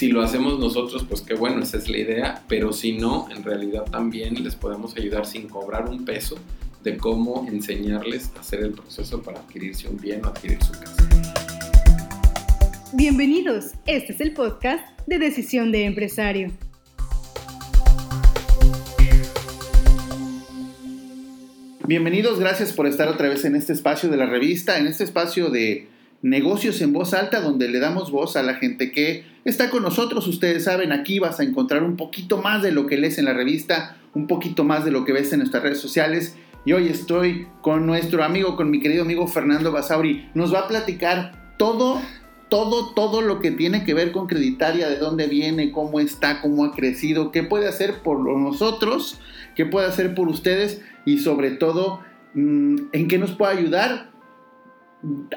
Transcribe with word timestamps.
Si 0.00 0.08
lo 0.08 0.22
hacemos 0.22 0.58
nosotros, 0.58 1.04
pues 1.06 1.20
qué 1.20 1.34
bueno, 1.34 1.62
esa 1.62 1.76
es 1.76 1.90
la 1.90 1.98
idea, 1.98 2.42
pero 2.48 2.72
si 2.72 2.92
no, 2.92 3.28
en 3.30 3.44
realidad 3.44 3.84
también 3.84 4.42
les 4.42 4.54
podemos 4.54 4.96
ayudar 4.96 5.26
sin 5.26 5.46
cobrar 5.46 5.90
un 5.90 6.06
peso 6.06 6.38
de 6.82 6.96
cómo 6.96 7.46
enseñarles 7.46 8.30
a 8.34 8.40
hacer 8.40 8.60
el 8.60 8.72
proceso 8.72 9.22
para 9.22 9.40
adquirirse 9.40 9.90
un 9.90 9.98
bien 9.98 10.24
o 10.24 10.28
adquirir 10.28 10.56
su 10.64 10.72
casa. 10.72 11.06
Bienvenidos, 12.94 13.72
este 13.84 14.14
es 14.14 14.22
el 14.22 14.32
podcast 14.32 14.82
de 15.06 15.18
Decisión 15.18 15.70
de 15.70 15.84
Empresario. 15.84 16.50
Bienvenidos, 21.86 22.40
gracias 22.40 22.72
por 22.72 22.86
estar 22.86 23.08
otra 23.08 23.28
vez 23.28 23.44
en 23.44 23.54
este 23.54 23.74
espacio 23.74 24.08
de 24.08 24.16
la 24.16 24.24
revista, 24.24 24.78
en 24.78 24.86
este 24.86 25.04
espacio 25.04 25.50
de 25.50 25.88
negocios 26.22 26.80
en 26.82 26.92
voz 26.92 27.14
alta, 27.14 27.40
donde 27.40 27.68
le 27.68 27.80
damos 27.80 28.10
voz 28.10 28.36
a 28.36 28.42
la 28.42 28.54
gente 28.54 28.92
que 28.92 29.24
está 29.44 29.70
con 29.70 29.82
nosotros. 29.82 30.26
Ustedes 30.26 30.64
saben, 30.64 30.92
aquí 30.92 31.18
vas 31.18 31.40
a 31.40 31.44
encontrar 31.44 31.82
un 31.82 31.96
poquito 31.96 32.38
más 32.38 32.62
de 32.62 32.72
lo 32.72 32.86
que 32.86 32.98
lees 32.98 33.18
en 33.18 33.24
la 33.24 33.32
revista, 33.32 33.96
un 34.14 34.26
poquito 34.26 34.64
más 34.64 34.84
de 34.84 34.90
lo 34.90 35.04
que 35.04 35.12
ves 35.12 35.32
en 35.32 35.38
nuestras 35.38 35.62
redes 35.62 35.80
sociales. 35.80 36.36
Y 36.64 36.72
hoy 36.72 36.88
estoy 36.88 37.46
con 37.62 37.86
nuestro 37.86 38.22
amigo, 38.22 38.56
con 38.56 38.70
mi 38.70 38.80
querido 38.80 39.02
amigo 39.02 39.26
Fernando 39.26 39.72
Basauri. 39.72 40.28
Nos 40.34 40.52
va 40.52 40.60
a 40.60 40.68
platicar 40.68 41.54
todo, 41.58 42.00
todo, 42.50 42.92
todo 42.92 43.22
lo 43.22 43.40
que 43.40 43.50
tiene 43.50 43.84
que 43.84 43.94
ver 43.94 44.12
con 44.12 44.26
Creditaria, 44.26 44.90
de 44.90 44.98
dónde 44.98 45.26
viene, 45.26 45.72
cómo 45.72 46.00
está, 46.00 46.42
cómo 46.42 46.64
ha 46.64 46.72
crecido, 46.72 47.32
qué 47.32 47.42
puede 47.42 47.66
hacer 47.66 48.02
por 48.02 48.20
nosotros, 48.20 49.18
qué 49.56 49.64
puede 49.64 49.86
hacer 49.86 50.14
por 50.14 50.28
ustedes 50.28 50.82
y 51.06 51.18
sobre 51.18 51.52
todo 51.52 52.00
mm, 52.34 52.76
en 52.92 53.08
qué 53.08 53.16
nos 53.16 53.32
puede 53.32 53.56
ayudar 53.56 54.10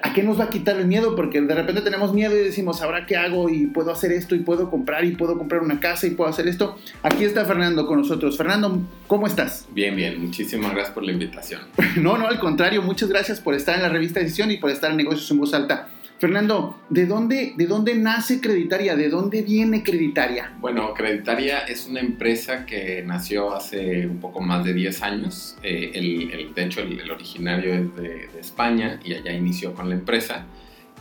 ¿A 0.01 0.13
qué 0.13 0.23
nos 0.23 0.39
va 0.39 0.45
a 0.45 0.49
quitar 0.49 0.77
el 0.77 0.87
miedo? 0.87 1.15
Porque 1.15 1.41
de 1.41 1.55
repente 1.55 1.81
tenemos 1.81 2.13
miedo 2.13 2.35
y 2.35 2.39
decimos, 2.43 2.81
¿ahora 2.81 3.05
qué 3.05 3.15
hago? 3.15 3.49
Y 3.49 3.67
puedo 3.67 3.91
hacer 3.91 4.11
esto, 4.11 4.35
y 4.35 4.39
puedo 4.39 4.69
comprar, 4.69 5.05
y 5.05 5.11
puedo 5.11 5.37
comprar 5.37 5.61
una 5.61 5.79
casa, 5.79 6.05
y 6.05 6.11
puedo 6.11 6.29
hacer 6.29 6.47
esto. 6.47 6.77
Aquí 7.01 7.23
está 7.23 7.45
Fernando 7.45 7.87
con 7.87 7.99
nosotros. 7.99 8.37
Fernando, 8.37 8.81
¿cómo 9.07 9.25
estás? 9.25 9.65
Bien, 9.71 9.95
bien. 9.95 10.19
Muchísimas 10.19 10.71
gracias 10.71 10.93
por 10.93 11.03
la 11.03 11.13
invitación. 11.13 11.61
no, 11.97 12.17
no, 12.17 12.27
al 12.27 12.39
contrario. 12.39 12.81
Muchas 12.81 13.07
gracias 13.07 13.39
por 13.39 13.53
estar 13.53 13.75
en 13.75 13.83
la 13.83 13.89
revista 13.89 14.19
Decisión 14.19 14.51
y 14.51 14.57
por 14.57 14.69
estar 14.69 14.91
en 14.91 14.97
Negocios 14.97 15.29
en 15.31 15.39
Voz 15.39 15.53
Alta. 15.53 15.87
Fernando, 16.23 16.77
¿de 16.89 17.05
dónde, 17.05 17.53
¿de 17.57 17.67
dónde 17.67 17.95
nace 17.95 18.39
Creditaria? 18.39 18.95
¿De 18.95 19.09
dónde 19.09 19.41
viene 19.41 19.83
Creditaria? 19.83 20.53
Bueno, 20.61 20.93
Creditaria 20.93 21.65
es 21.65 21.85
una 21.85 21.99
empresa 21.99 22.65
que 22.65 23.03
nació 23.05 23.53
hace 23.53 24.07
un 24.07 24.21
poco 24.21 24.39
más 24.39 24.63
de 24.63 24.73
10 24.73 25.01
años. 25.01 25.57
Eh, 25.63 25.91
el, 25.93 26.53
de 26.55 26.63
hecho, 26.63 26.79
el, 26.79 27.11
originario 27.11 27.73
es 27.73 27.95
de, 27.97 28.29
España 28.39 29.01
y 29.03 29.15
allá 29.15 29.33
inició 29.33 29.73
con 29.73 29.89
la 29.89 29.95
empresa. 29.95 30.45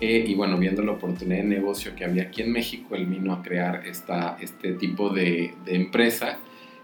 Eh, 0.01 0.25
y 0.27 0.34
bueno, 0.34 0.59
viendo 0.59 0.83
la 0.83 0.91
oportunidad 0.91 1.36
de 1.36 1.45
negocio 1.45 1.95
que 1.95 2.05
había 2.05 2.25
aquí 2.25 2.42
en 2.42 2.51
México, 2.51 2.97
él 2.97 3.07
vino 3.07 3.33
a 3.33 3.42
crear 3.45 3.86
esta, 3.86 4.36
este 4.41 4.73
tipo 4.73 5.11
de, 5.11 5.55
de 5.64 5.77
empresa 5.77 6.41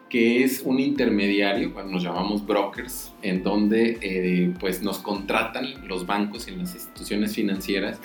que 0.08 0.45
es 0.45 0.62
un 0.64 0.78
intermediario, 0.78 1.70
bueno, 1.70 1.91
nos 1.91 2.02
llamamos 2.02 2.47
brokers, 2.47 3.12
en 3.20 3.42
donde 3.42 3.98
eh, 4.00 4.55
pues 4.58 4.80
nos 4.80 5.00
contratan 5.00 5.86
los 5.86 6.06
bancos 6.06 6.48
y 6.48 6.52
las 6.52 6.73
instituciones 6.75 7.34
financieras 7.34 8.00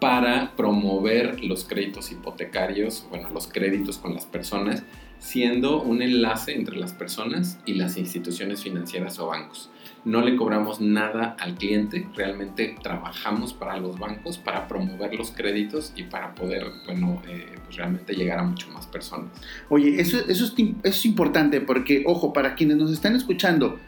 para 0.00 0.54
promover 0.56 1.42
los 1.42 1.64
créditos 1.64 2.12
hipotecarios, 2.12 3.06
bueno, 3.10 3.30
los 3.30 3.46
créditos 3.46 3.98
con 3.98 4.14
las 4.14 4.26
personas, 4.26 4.82
siendo 5.18 5.82
un 5.82 6.02
enlace 6.02 6.54
entre 6.54 6.76
las 6.76 6.92
personas 6.92 7.58
y 7.64 7.74
las 7.74 7.96
instituciones 7.96 8.62
financieras 8.62 9.18
o 9.18 9.28
bancos. 9.28 9.70
No 10.04 10.20
le 10.20 10.36
cobramos 10.36 10.80
nada 10.80 11.34
al 11.40 11.54
cliente, 11.54 12.06
realmente 12.14 12.76
trabajamos 12.80 13.52
para 13.54 13.76
los 13.78 13.98
bancos 13.98 14.38
para 14.38 14.68
promover 14.68 15.14
los 15.14 15.32
créditos 15.32 15.92
y 15.96 16.04
para 16.04 16.34
poder, 16.34 16.66
bueno, 16.84 17.22
eh, 17.26 17.56
pues 17.64 17.76
realmente 17.76 18.14
llegar 18.14 18.38
a 18.38 18.44
mucho 18.44 18.68
más 18.68 18.86
personas. 18.86 19.30
Oye, 19.68 20.00
eso, 20.00 20.18
eso, 20.18 20.44
es, 20.44 20.54
eso 20.54 20.72
es 20.84 21.06
importante 21.06 21.60
porque, 21.60 22.04
ojo, 22.06 22.32
para 22.32 22.54
quienes 22.54 22.76
nos 22.76 22.92
están 22.92 23.16
escuchando, 23.16 23.80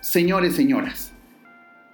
señores, 0.00 0.56
señoras, 0.56 1.13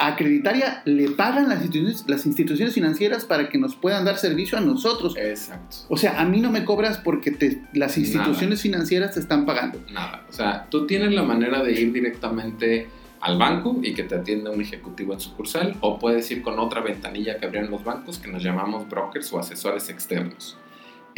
a 0.00 0.16
Creditaria 0.16 0.80
le 0.86 1.10
pagan 1.10 1.50
las 1.50 1.60
instituciones, 1.60 2.04
las 2.08 2.24
instituciones 2.24 2.72
financieras 2.72 3.26
para 3.26 3.50
que 3.50 3.58
nos 3.58 3.76
puedan 3.76 4.06
dar 4.06 4.16
servicio 4.16 4.56
a 4.56 4.62
nosotros. 4.62 5.14
Exacto. 5.14 5.76
O 5.90 5.98
sea, 5.98 6.18
a 6.18 6.24
mí 6.24 6.40
no 6.40 6.50
me 6.50 6.64
cobras 6.64 6.96
porque 6.96 7.30
te, 7.30 7.62
las 7.74 7.98
instituciones 7.98 8.62
financieras 8.62 9.12
te 9.12 9.20
están 9.20 9.44
pagando. 9.44 9.78
Nada. 9.92 10.24
O 10.26 10.32
sea, 10.32 10.66
tú 10.70 10.86
tienes 10.86 11.12
la 11.12 11.22
manera 11.22 11.62
de 11.62 11.78
ir 11.78 11.92
directamente 11.92 12.88
al 13.20 13.36
banco 13.36 13.78
y 13.82 13.92
que 13.92 14.04
te 14.04 14.14
atienda 14.14 14.50
un 14.50 14.62
ejecutivo 14.62 15.12
en 15.12 15.20
sucursal 15.20 15.76
o 15.80 15.98
puedes 15.98 16.30
ir 16.30 16.40
con 16.40 16.58
otra 16.58 16.80
ventanilla 16.80 17.36
que 17.36 17.44
abren 17.44 17.70
los 17.70 17.84
bancos 17.84 18.18
que 18.18 18.28
nos 18.28 18.42
llamamos 18.42 18.88
brokers 18.88 19.30
o 19.34 19.38
asesores 19.38 19.90
externos. 19.90 20.56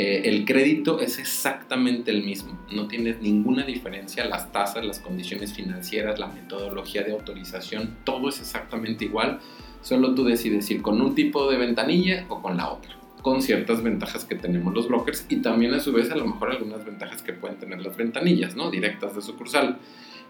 Eh, 0.04 0.28
el 0.28 0.44
crédito 0.44 0.98
es 0.98 1.20
exactamente 1.20 2.10
el 2.10 2.24
mismo, 2.24 2.58
no 2.72 2.88
tienes 2.88 3.20
ninguna 3.20 3.64
diferencia, 3.64 4.24
las 4.24 4.50
tasas, 4.50 4.84
las 4.84 4.98
condiciones 4.98 5.52
financieras, 5.52 6.18
la 6.18 6.26
metodología 6.26 7.04
de 7.04 7.12
autorización, 7.12 7.98
todo 8.02 8.28
es 8.28 8.40
exactamente 8.40 9.04
igual, 9.04 9.38
solo 9.80 10.12
tú 10.12 10.24
decides 10.24 10.68
ir 10.72 10.82
con 10.82 11.00
un 11.00 11.14
tipo 11.14 11.48
de 11.48 11.56
ventanilla 11.56 12.26
o 12.30 12.42
con 12.42 12.56
la 12.56 12.72
otra, 12.72 12.96
con 13.22 13.42
ciertas 13.42 13.80
ventajas 13.80 14.24
que 14.24 14.34
tenemos 14.34 14.74
los 14.74 14.88
brokers 14.88 15.24
y 15.28 15.36
también 15.36 15.72
a 15.72 15.78
su 15.78 15.92
vez 15.92 16.10
a 16.10 16.16
lo 16.16 16.26
mejor 16.26 16.50
algunas 16.50 16.84
ventajas 16.84 17.22
que 17.22 17.32
pueden 17.32 17.58
tener 17.58 17.80
las 17.80 17.96
ventanillas, 17.96 18.56
¿no? 18.56 18.72
Directas 18.72 19.14
de 19.14 19.22
sucursal. 19.22 19.78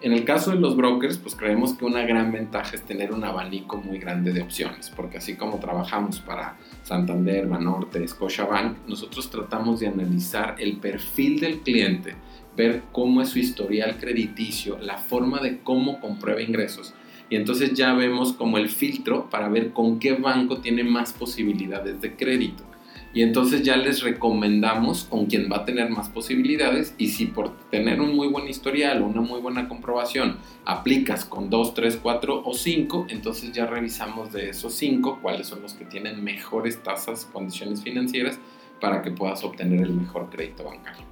En 0.02 0.12
el 0.12 0.24
caso 0.24 0.50
de 0.50 0.58
los 0.58 0.76
brokers, 0.76 1.16
pues 1.16 1.36
creemos 1.36 1.74
que 1.74 1.84
una 1.84 2.02
gran 2.02 2.32
ventaja 2.32 2.74
es 2.74 2.82
tener 2.82 3.12
un 3.12 3.22
abanico 3.22 3.76
muy 3.76 3.98
grande 3.98 4.32
de 4.32 4.42
opciones, 4.42 4.90
porque 4.90 5.18
así 5.18 5.36
como 5.36 5.60
trabajamos 5.60 6.18
para 6.18 6.56
Santander, 6.82 7.46
Banorte, 7.46 8.06
Scotiabank, 8.08 8.78
nosotros 8.88 9.30
tratamos 9.30 9.78
de 9.78 9.86
analizar 9.86 10.56
el 10.58 10.78
perfil 10.78 11.38
del 11.38 11.60
cliente, 11.60 12.16
ver 12.56 12.82
cómo 12.90 13.22
es 13.22 13.28
su 13.28 13.38
historial 13.38 13.96
crediticio, 14.00 14.76
la 14.80 14.98
forma 14.98 15.38
de 15.40 15.60
cómo 15.60 16.00
comprueba 16.00 16.42
ingresos. 16.42 16.94
Y 17.30 17.36
entonces 17.36 17.72
ya 17.74 17.94
vemos 17.94 18.32
como 18.32 18.58
el 18.58 18.70
filtro 18.70 19.30
para 19.30 19.48
ver 19.48 19.70
con 19.70 20.00
qué 20.00 20.14
banco 20.14 20.58
tiene 20.58 20.82
más 20.82 21.12
posibilidades 21.12 22.00
de 22.00 22.16
crédito 22.16 22.71
y 23.14 23.22
entonces 23.22 23.62
ya 23.62 23.76
les 23.76 24.02
recomendamos 24.02 25.04
con 25.04 25.26
quien 25.26 25.50
va 25.52 25.58
a 25.58 25.64
tener 25.64 25.90
más 25.90 26.08
posibilidades 26.08 26.94
y 26.96 27.08
si 27.08 27.26
por 27.26 27.56
tener 27.70 28.00
un 28.00 28.16
muy 28.16 28.28
buen 28.28 28.48
historial 28.48 29.02
o 29.02 29.06
una 29.06 29.20
muy 29.20 29.40
buena 29.40 29.68
comprobación 29.68 30.38
aplicas 30.64 31.24
con 31.24 31.50
2, 31.50 31.74
3, 31.74 31.98
4 32.02 32.42
o 32.44 32.54
5, 32.54 33.06
entonces 33.10 33.52
ya 33.52 33.66
revisamos 33.66 34.32
de 34.32 34.50
esos 34.50 34.74
5 34.74 35.18
cuáles 35.20 35.46
son 35.46 35.60
los 35.62 35.74
que 35.74 35.84
tienen 35.84 36.24
mejores 36.24 36.82
tasas, 36.82 37.28
condiciones 37.30 37.82
financieras 37.82 38.38
para 38.80 39.02
que 39.02 39.10
puedas 39.10 39.44
obtener 39.44 39.82
el 39.82 39.92
mejor 39.92 40.30
crédito 40.30 40.64
bancario. 40.64 41.04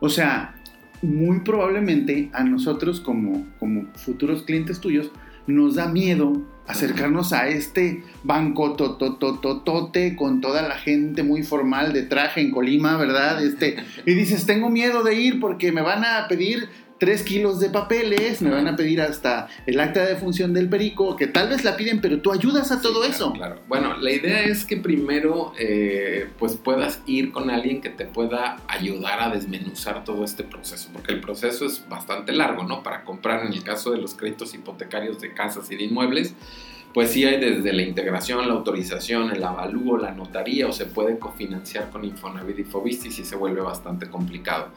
O 0.00 0.08
sea, 0.08 0.54
muy 1.02 1.40
probablemente 1.40 2.30
a 2.32 2.42
nosotros 2.42 3.00
como, 3.00 3.46
como 3.58 3.86
futuros 3.94 4.42
clientes 4.42 4.80
tuyos 4.80 5.10
nos 5.46 5.76
da 5.76 5.88
miedo 5.88 6.42
acercarnos 6.68 7.32
a 7.32 7.48
este 7.48 8.02
banco 8.22 8.74
totototote 8.74 10.14
con 10.14 10.40
toda 10.40 10.62
la 10.62 10.76
gente 10.76 11.22
muy 11.22 11.42
formal 11.42 11.92
de 11.92 12.02
traje 12.02 12.42
en 12.42 12.50
Colima, 12.50 12.96
¿verdad? 12.98 13.42
Este, 13.42 13.76
y 14.04 14.14
dices, 14.14 14.46
tengo 14.46 14.68
miedo 14.68 15.02
de 15.02 15.14
ir 15.14 15.40
porque 15.40 15.72
me 15.72 15.80
van 15.80 16.04
a 16.04 16.28
pedir 16.28 16.68
tres 16.98 17.22
kilos 17.22 17.60
de 17.60 17.70
papeles, 17.70 18.42
me 18.42 18.50
van 18.50 18.66
a 18.66 18.76
pedir 18.76 19.00
hasta 19.00 19.48
el 19.66 19.78
acta 19.80 20.04
de 20.04 20.16
función 20.16 20.52
del 20.52 20.68
perico, 20.68 21.16
que 21.16 21.26
tal 21.26 21.48
vez 21.48 21.64
la 21.64 21.76
piden, 21.76 22.00
pero 22.00 22.20
tú 22.20 22.32
ayudas 22.32 22.72
a 22.72 22.82
todo 22.82 23.04
eso. 23.04 23.32
Claro, 23.32 23.60
bueno, 23.68 23.96
la 23.96 24.10
idea 24.10 24.42
es 24.42 24.64
que 24.64 24.76
primero 24.76 25.52
eh, 25.58 26.28
pues 26.38 26.56
puedas 26.56 27.00
ir 27.06 27.30
con 27.32 27.50
alguien 27.50 27.80
que 27.80 27.90
te 27.90 28.04
pueda 28.04 28.56
ayudar 28.66 29.20
a 29.20 29.30
desmenuzar 29.30 30.04
todo 30.04 30.24
este 30.24 30.44
proceso, 30.44 30.90
porque 30.92 31.12
el 31.12 31.20
proceso 31.20 31.64
es 31.64 31.88
bastante 31.88 32.32
largo, 32.32 32.64
¿no? 32.64 32.82
Para 32.82 33.04
comprar 33.04 33.46
en 33.46 33.52
el 33.52 33.62
caso 33.62 33.92
de 33.92 33.98
los 33.98 34.14
créditos 34.14 34.54
hipotecarios 34.54 35.20
de 35.20 35.32
casas 35.32 35.70
y 35.70 35.76
de 35.76 35.84
inmuebles, 35.84 36.34
pues 36.94 37.10
sí 37.10 37.24
hay 37.24 37.38
desde 37.38 37.72
la 37.72 37.82
integración, 37.82 38.48
la 38.48 38.54
autorización, 38.54 39.30
el 39.30 39.44
avalúo, 39.44 39.98
la 39.98 40.12
notaría 40.12 40.66
o 40.66 40.72
se 40.72 40.86
puede 40.86 41.18
cofinanciar 41.18 41.90
con 41.90 42.04
Infonavit 42.04 42.58
y 42.58 42.64
Fobistis 42.64 43.18
y 43.18 43.24
se 43.24 43.36
vuelve 43.36 43.60
bastante 43.60 44.08
complicado. 44.08 44.72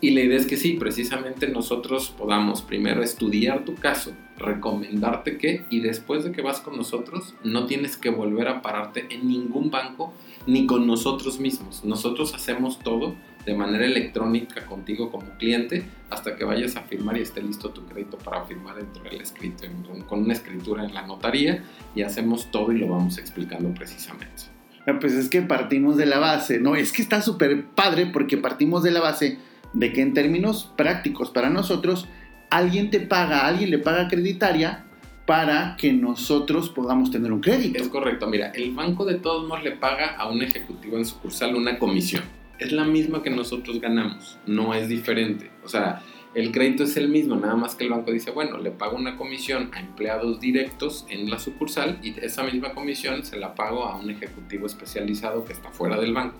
Y 0.00 0.10
la 0.10 0.20
idea 0.20 0.36
es 0.36 0.46
que 0.46 0.56
sí, 0.56 0.74
precisamente 0.74 1.48
nosotros 1.48 2.12
podamos 2.16 2.62
primero 2.62 3.02
estudiar 3.02 3.64
tu 3.64 3.74
caso, 3.74 4.12
recomendarte 4.36 5.38
qué, 5.38 5.64
y 5.70 5.80
después 5.80 6.24
de 6.24 6.32
que 6.32 6.42
vas 6.42 6.60
con 6.60 6.76
nosotros, 6.76 7.34
no 7.42 7.66
tienes 7.66 7.96
que 7.96 8.10
volver 8.10 8.48
a 8.48 8.60
pararte 8.60 9.06
en 9.10 9.28
ningún 9.28 9.70
banco 9.70 10.12
ni 10.46 10.66
con 10.66 10.86
nosotros 10.86 11.40
mismos. 11.40 11.84
Nosotros 11.84 12.34
hacemos 12.34 12.78
todo 12.78 13.14
de 13.46 13.54
manera 13.54 13.84
electrónica 13.84 14.64
contigo 14.66 15.10
como 15.10 15.36
cliente 15.38 15.84
hasta 16.10 16.36
que 16.36 16.44
vayas 16.44 16.76
a 16.76 16.82
firmar 16.82 17.16
y 17.16 17.22
esté 17.22 17.42
listo 17.42 17.70
tu 17.70 17.84
crédito 17.86 18.16
para 18.18 18.44
firmar 18.44 18.76
dentro 18.76 19.02
del 19.04 19.20
escrito, 19.20 19.64
con 20.06 20.20
una 20.20 20.32
escritura 20.32 20.84
en 20.84 20.94
la 20.94 21.06
notaría 21.06 21.64
y 21.94 22.02
hacemos 22.02 22.50
todo 22.50 22.72
y 22.72 22.78
lo 22.78 22.88
vamos 22.88 23.18
explicando 23.18 23.72
precisamente. 23.74 24.44
Ah, 24.86 24.98
pues 25.00 25.14
es 25.14 25.28
que 25.28 25.40
partimos 25.42 25.96
de 25.96 26.06
la 26.06 26.18
base, 26.18 26.60
¿no? 26.60 26.76
Es 26.76 26.92
que 26.92 27.02
está 27.02 27.22
súper 27.22 27.64
padre 27.64 28.06
porque 28.06 28.36
partimos 28.36 28.82
de 28.82 28.90
la 28.90 29.00
base 29.00 29.38
de 29.74 29.92
que 29.92 30.00
en 30.00 30.14
términos 30.14 30.72
prácticos 30.76 31.30
para 31.30 31.50
nosotros, 31.50 32.08
alguien 32.50 32.90
te 32.90 33.00
paga, 33.00 33.46
alguien 33.46 33.70
le 33.70 33.78
paga 33.78 34.08
creditaria 34.08 34.84
para 35.26 35.76
que 35.76 35.92
nosotros 35.92 36.68
podamos 36.70 37.10
tener 37.10 37.32
un 37.32 37.40
crédito. 37.40 37.80
Es 37.80 37.88
correcto, 37.88 38.26
mira, 38.26 38.50
el 38.50 38.72
banco 38.72 39.04
de 39.04 39.14
todos 39.14 39.46
modos 39.48 39.64
le 39.64 39.72
paga 39.72 40.16
a 40.16 40.28
un 40.28 40.42
ejecutivo 40.42 40.96
en 40.96 41.04
sucursal 41.04 41.54
una 41.54 41.78
comisión. 41.78 42.22
es 42.58 42.70
la 42.70 42.84
misma 42.84 43.22
que 43.22 43.30
nosotros 43.30 43.80
ganamos, 43.80 44.38
no 44.46 44.74
es 44.74 44.88
diferente. 44.88 45.50
O 45.64 45.68
sea, 45.68 46.02
el 46.34 46.52
crédito 46.52 46.84
es 46.84 46.96
el 46.96 47.08
mismo, 47.08 47.36
nada 47.36 47.56
más 47.56 47.74
que 47.74 47.84
el 47.84 47.90
banco 47.90 48.12
dice, 48.12 48.30
bueno, 48.30 48.58
le 48.58 48.70
pago 48.70 48.96
una 48.96 49.16
comisión 49.16 49.70
a 49.72 49.80
empleados 49.80 50.40
directos 50.40 51.06
en 51.08 51.30
la 51.30 51.38
sucursal 51.38 51.98
y 52.02 52.18
esa 52.20 52.42
misma 52.42 52.74
comisión 52.74 53.24
se 53.24 53.38
la 53.38 53.54
pago 53.54 53.84
a 53.84 53.96
un 53.96 54.10
ejecutivo 54.10 54.66
especializado 54.66 55.44
que 55.44 55.52
está 55.52 55.70
fuera 55.70 55.98
del 56.00 56.12
banco. 56.12 56.36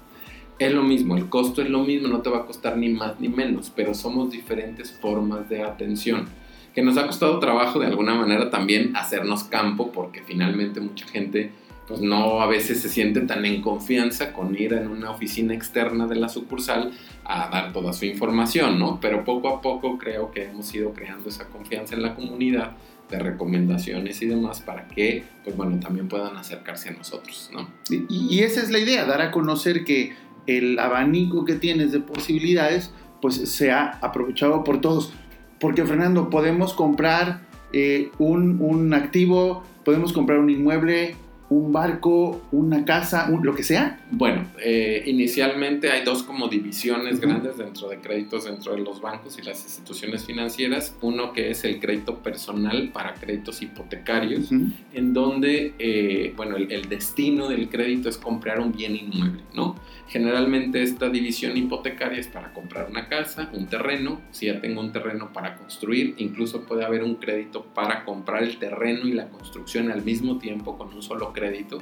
Es 0.58 0.72
lo 0.72 0.82
mismo, 0.82 1.16
el 1.16 1.28
costo 1.28 1.62
es 1.62 1.68
lo 1.68 1.82
mismo, 1.82 2.08
no 2.08 2.20
te 2.20 2.30
va 2.30 2.38
a 2.38 2.46
costar 2.46 2.76
ni 2.76 2.88
más 2.88 3.18
ni 3.18 3.28
menos, 3.28 3.72
pero 3.74 3.92
somos 3.92 4.30
diferentes 4.30 4.92
formas 4.92 5.48
de 5.48 5.62
atención, 5.62 6.26
que 6.74 6.82
nos 6.82 6.96
ha 6.96 7.06
costado 7.06 7.38
trabajo 7.40 7.80
de 7.80 7.86
alguna 7.86 8.14
manera 8.14 8.50
también 8.50 8.96
hacernos 8.96 9.44
campo, 9.44 9.90
porque 9.90 10.22
finalmente 10.22 10.80
mucha 10.80 11.06
gente 11.06 11.50
pues 11.86 12.00
no 12.00 12.40
a 12.40 12.46
veces 12.46 12.80
se 12.80 12.88
siente 12.88 13.20
tan 13.22 13.44
en 13.44 13.60
confianza 13.60 14.32
con 14.32 14.58
ir 14.58 14.72
en 14.72 14.88
una 14.88 15.10
oficina 15.10 15.54
externa 15.54 16.06
de 16.06 16.16
la 16.16 16.28
sucursal 16.28 16.92
a 17.24 17.48
dar 17.50 17.72
toda 17.72 17.92
su 17.92 18.06
información, 18.06 18.78
¿no? 18.78 18.98
Pero 19.00 19.24
poco 19.24 19.48
a 19.48 19.60
poco 19.60 19.98
creo 19.98 20.30
que 20.30 20.44
hemos 20.44 20.74
ido 20.74 20.92
creando 20.92 21.28
esa 21.28 21.46
confianza 21.48 21.94
en 21.94 22.02
la 22.02 22.14
comunidad 22.14 22.72
de 23.10 23.18
recomendaciones 23.18 24.22
y 24.22 24.26
demás 24.26 24.62
para 24.62 24.88
que, 24.88 25.24
pues 25.44 25.56
bueno, 25.56 25.78
también 25.78 26.08
puedan 26.08 26.36
acercarse 26.36 26.88
a 26.88 26.92
nosotros, 26.92 27.50
¿no? 27.52 27.68
Y, 27.90 28.36
y 28.36 28.40
esa 28.40 28.62
es 28.62 28.70
la 28.70 28.78
idea, 28.78 29.04
dar 29.04 29.20
a 29.20 29.30
conocer 29.30 29.84
que 29.84 30.14
el 30.46 30.78
abanico 30.78 31.44
que 31.44 31.54
tienes 31.54 31.92
de 31.92 32.00
posibilidades, 32.00 32.92
pues 33.20 33.36
sea 33.50 33.98
aprovechado 34.02 34.64
por 34.64 34.80
todos. 34.80 35.12
Porque, 35.58 35.84
Fernando, 35.84 36.30
podemos 36.30 36.74
comprar 36.74 37.46
eh, 37.72 38.10
un, 38.18 38.60
un 38.60 38.92
activo, 38.94 39.62
podemos 39.84 40.12
comprar 40.12 40.38
un 40.38 40.50
inmueble, 40.50 41.16
un 41.50 41.72
barco, 41.72 42.42
una 42.52 42.84
casa, 42.84 43.28
lo 43.28 43.54
que 43.54 43.62
sea? 43.62 44.00
Bueno, 44.10 44.46
eh, 44.62 45.02
inicialmente 45.06 45.90
hay 45.90 46.04
dos 46.04 46.22
como 46.22 46.48
divisiones 46.48 47.20
grandes 47.20 47.58
dentro 47.58 47.88
de 47.88 47.98
créditos 47.98 48.44
dentro 48.44 48.74
de 48.74 48.80
los 48.80 49.00
bancos 49.00 49.38
y 49.38 49.42
las 49.42 49.62
instituciones 49.62 50.24
financieras. 50.24 50.96
Uno 51.02 51.32
que 51.32 51.50
es 51.50 51.64
el 51.64 51.80
crédito 51.80 52.18
personal 52.18 52.90
para 52.92 53.14
créditos 53.14 53.60
hipotecarios, 53.62 54.50
en 54.50 55.12
donde, 55.12 55.74
eh, 55.78 56.32
bueno, 56.36 56.56
el, 56.56 56.72
el, 56.72 56.88
destino 56.88 57.48
del 57.48 57.68
crédito 57.68 58.08
es 58.08 58.16
comprar 58.16 58.60
un 58.60 58.72
bien 58.72 58.96
inmueble, 58.96 59.42
¿no? 59.54 59.76
Generalmente 60.08 60.82
esta 60.82 61.08
división 61.08 61.56
hipotecaria 61.56 62.20
es 62.20 62.28
para 62.28 62.52
comprar 62.52 62.88
una 62.88 63.08
casa, 63.08 63.50
un 63.52 63.66
terreno, 63.66 64.20
si 64.30 64.46
ya 64.46 64.60
tengo 64.60 64.80
un 64.80 64.92
terreno 64.92 65.32
para 65.32 65.56
construir, 65.56 66.14
incluso 66.18 66.64
puede 66.64 66.84
haber 66.84 67.02
un 67.02 67.16
crédito 67.16 67.64
para 67.74 68.04
comprar 68.04 68.42
el 68.42 68.58
terreno 68.58 69.08
y 69.08 69.12
la 69.12 69.28
construcción 69.28 69.90
al 69.90 70.02
mismo 70.02 70.38
tiempo 70.38 70.76
con 70.76 70.94
un 70.94 71.02
solo 71.02 71.32
crédito. 71.34 71.80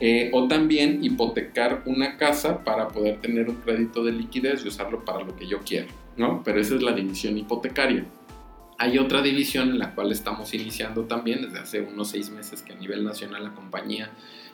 Eh, 0.00 0.30
o 0.32 0.48
también 0.48 1.04
hipotecar 1.04 1.82
una 1.86 2.16
casa 2.16 2.64
para 2.64 2.88
poder 2.88 3.20
tener 3.20 3.48
un 3.48 3.56
crédito 3.56 4.04
de 4.04 4.12
liquidez 4.12 4.64
y 4.64 4.68
usarlo 4.68 5.04
para 5.04 5.24
lo 5.24 5.34
que 5.36 5.46
yo 5.46 5.60
quiero, 5.64 5.88
¿no? 6.16 6.42
Pero 6.44 6.60
esa 6.60 6.74
es 6.74 6.82
la 6.82 6.92
división 6.92 7.36
hipotecaria. 7.38 8.04
Hay 8.76 8.98
otra 8.98 9.22
división 9.22 9.70
en 9.70 9.78
la 9.78 9.94
cual 9.94 10.10
estamos 10.10 10.52
iniciando 10.52 11.04
también 11.04 11.42
desde 11.42 11.60
hace 11.60 11.80
unos 11.80 12.08
seis 12.10 12.30
meses 12.30 12.62
que 12.62 12.72
a 12.72 12.76
nivel 12.76 13.04
nacional 13.04 13.44
la 13.44 13.54
compañía 13.54 14.10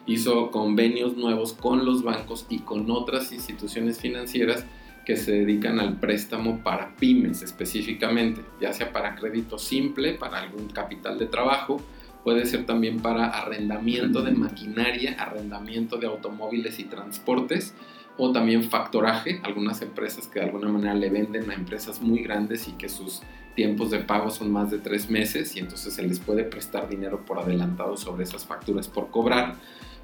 hizo 0.06 0.50
convenios 0.50 1.17
nuevos 1.17 1.55
con 1.55 1.87
los 1.87 2.03
bancos 2.03 2.47
y 2.50 2.61
con 2.61 2.91
otras 2.91 3.33
instituciones 3.33 3.99
financieras 3.99 4.67
que 5.06 5.17
se 5.17 5.33
dedican 5.33 5.81
al 5.81 5.99
préstamo 5.99 6.62
para 6.62 6.94
pymes 6.97 7.43
específicamente, 7.43 8.43
ya 8.61 8.73
sea 8.73 8.93
para 8.93 9.15
crédito 9.15 9.59
simple, 9.59 10.15
para 10.15 10.41
algún 10.41 10.69
capital 10.69 11.19
de 11.19 11.26
trabajo, 11.26 11.81
puede 12.25 12.46
ser 12.46 12.67
también 12.67 13.00
para 13.00 13.26
arrendamiento 13.26 14.22
de 14.22 14.32
maquinaria, 14.32 15.17
arrendamiento 15.19 15.96
de 15.96 16.06
automóviles 16.06 16.78
y 16.78 16.84
transportes, 16.84 17.75
o 18.17 18.32
también 18.32 18.64
factoraje, 18.64 19.40
algunas 19.44 19.81
empresas 19.81 20.26
que 20.26 20.40
de 20.40 20.46
alguna 20.46 20.69
manera 20.69 20.94
le 20.94 21.08
venden 21.08 21.50
a 21.50 21.55
empresas 21.55 22.02
muy 22.02 22.22
grandes 22.22 22.69
y 22.69 22.72
que 22.72 22.88
sus 22.88 23.22
tiempos 23.55 23.90
de 23.90 24.00
pago 24.00 24.31
son 24.31 24.50
más 24.50 24.70
de 24.70 24.78
tres 24.78 25.08
meses 25.08 25.56
y 25.56 25.61
entonces 25.61 25.94
se 25.94 26.02
les 26.02 26.20
puede 26.20 26.44
prestar 26.44 26.88
dinero 26.88 27.25
por 27.25 27.38
adelantado 27.38 27.96
sobre 27.96 28.25
esas 28.25 28.44
facturas 28.44 28.88
por 28.88 29.11
cobrar 29.11 29.56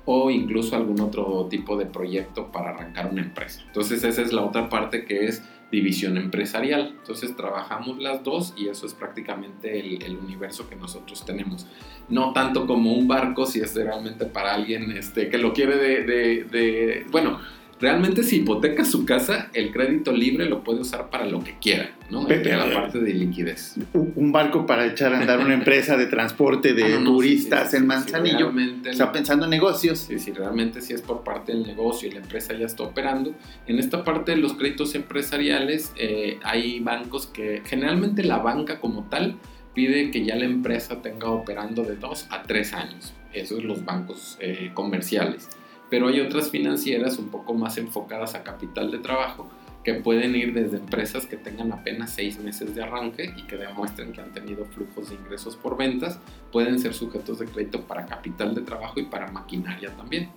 o 0.06 0.30
incluso 0.30 0.76
algún 0.76 1.00
otro 1.00 1.46
tipo 1.50 1.76
de 1.76 1.86
proyecto 1.86 2.50
para 2.52 2.70
arrancar 2.70 3.10
una 3.10 3.22
empresa. 3.22 3.62
Entonces 3.66 4.02
esa 4.04 4.22
es 4.22 4.32
la 4.32 4.42
otra 4.42 4.68
parte 4.68 5.04
que 5.04 5.26
es 5.26 5.42
división 5.70 6.16
empresarial. 6.16 6.94
Entonces 6.98 7.36
trabajamos 7.36 7.98
las 7.98 8.22
dos 8.22 8.54
y 8.56 8.68
eso 8.68 8.86
es 8.86 8.94
prácticamente 8.94 9.78
el, 9.78 10.16
universo 10.16 10.68
que 10.68 10.76
nosotros 10.76 11.24
tenemos. 11.24 11.66
No 12.08 12.32
tanto 12.32 12.66
como 12.66 12.92
un 12.92 13.08
barco, 13.08 13.46
si 13.46 13.60
es 13.60 13.74
realmente 13.74 14.26
para 14.26 14.54
alguien 14.54 14.92
este, 14.92 15.28
que 15.28 15.38
lo 15.38 15.52
quiere 15.52 15.76
de, 15.76 16.04
de 16.44 17.06
bueno, 17.10 17.40
realmente 17.80 18.22
si 18.22 18.36
hipoteca 18.36 18.84
su 18.84 19.04
casa, 19.04 19.50
el 19.52 19.70
crédito 19.70 20.12
libre 20.12 20.46
lo 20.46 20.64
puede 20.64 20.80
usar 20.80 21.10
para 21.10 21.26
lo 21.26 21.42
que 21.44 21.58
quiera, 21.58 21.90
¿no? 22.10 22.26
la 22.26 22.72
parte 22.72 23.00
de 23.00 23.12
liquidez. 23.12 23.74
Un 23.92 24.32
barco 24.32 24.66
para 24.66 24.86
echar 24.86 25.12
a 25.14 25.20
andar 25.20 25.40
una 25.40 25.54
empresa 25.54 25.96
de 25.96 26.06
transporte 26.06 26.72
de 26.72 26.94
ah, 26.94 27.00
turistas 27.04 27.74
en 27.74 27.86
Manzanillo. 27.86 28.52
está 28.84 29.12
pensando 29.12 29.44
en 29.44 29.50
negocios. 29.50 29.98
Sí, 29.98 30.18
sí, 30.18 30.32
realmente 30.32 30.80
si 30.80 30.94
es 30.94 31.02
por 31.02 31.22
parte 31.22 31.52
del 31.52 31.66
negocio 31.66 32.08
y 32.08 32.12
la 32.12 32.20
empresa 32.20 32.54
ya 32.54 32.66
está 32.66 32.84
operando. 32.84 33.34
En 33.66 33.78
esta 33.78 34.04
parte 34.04 34.32
de 34.32 34.38
los 34.38 34.54
créditos 34.54 34.94
empresariales 34.94 35.92
eh, 35.96 36.38
hay 36.42 36.80
bancos 36.80 37.26
que 37.26 37.62
generalmente 37.66 38.22
la 38.24 38.38
banca 38.38 38.80
como 38.80 39.04
tal 39.04 39.36
pide 39.74 40.10
que 40.10 40.24
ya 40.24 40.36
la 40.36 40.46
empresa 40.46 41.02
tenga 41.02 41.28
operando 41.28 41.82
de 41.82 41.96
dos 41.96 42.26
a 42.30 42.42
tres 42.42 42.72
años. 42.72 43.12
Esos 43.34 43.58
son 43.58 43.66
los 43.68 43.84
bancos 43.84 44.38
eh, 44.40 44.70
comerciales 44.72 45.50
pero 45.90 46.08
hay 46.08 46.20
otras 46.20 46.50
financieras 46.50 47.18
un 47.18 47.28
poco 47.28 47.54
más 47.54 47.78
enfocadas 47.78 48.34
a 48.34 48.42
capital 48.42 48.90
de 48.90 48.98
trabajo 48.98 49.48
que 49.86 49.94
pueden 49.94 50.34
ir 50.34 50.52
desde 50.52 50.78
empresas 50.78 51.26
que 51.26 51.36
tengan 51.36 51.72
apenas 51.72 52.10
seis 52.10 52.40
meses 52.40 52.74
de 52.74 52.82
arranque 52.82 53.32
y 53.36 53.44
que 53.44 53.56
demuestren 53.56 54.12
que 54.12 54.20
han 54.20 54.32
tenido 54.32 54.64
flujos 54.64 55.10
de 55.10 55.14
ingresos 55.14 55.54
por 55.54 55.76
ventas, 55.76 56.18
pueden 56.50 56.80
ser 56.80 56.92
sujetos 56.92 57.38
de 57.38 57.46
crédito 57.46 57.82
para 57.82 58.04
capital 58.04 58.52
de 58.52 58.62
trabajo 58.62 58.98
y 58.98 59.04
para 59.04 59.30
maquinaria 59.30 59.90
también. 59.96 60.30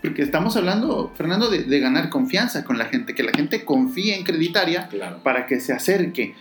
Porque 0.00 0.22
estamos 0.22 0.56
hablando, 0.56 1.10
Fernando, 1.16 1.50
de, 1.50 1.80
ganar 1.80 2.10
confianza 2.10 2.62
con 2.62 2.78
la 2.78 2.84
gente, 2.84 3.12
que 3.16 3.24
la 3.24 3.32
gente 3.32 3.64
confíe 3.64 4.16
en 4.16 4.22
Creditaria 4.22 4.88
para 5.24 5.46
que 5.46 5.58
se 5.58 5.72
acerque. 5.72 6.36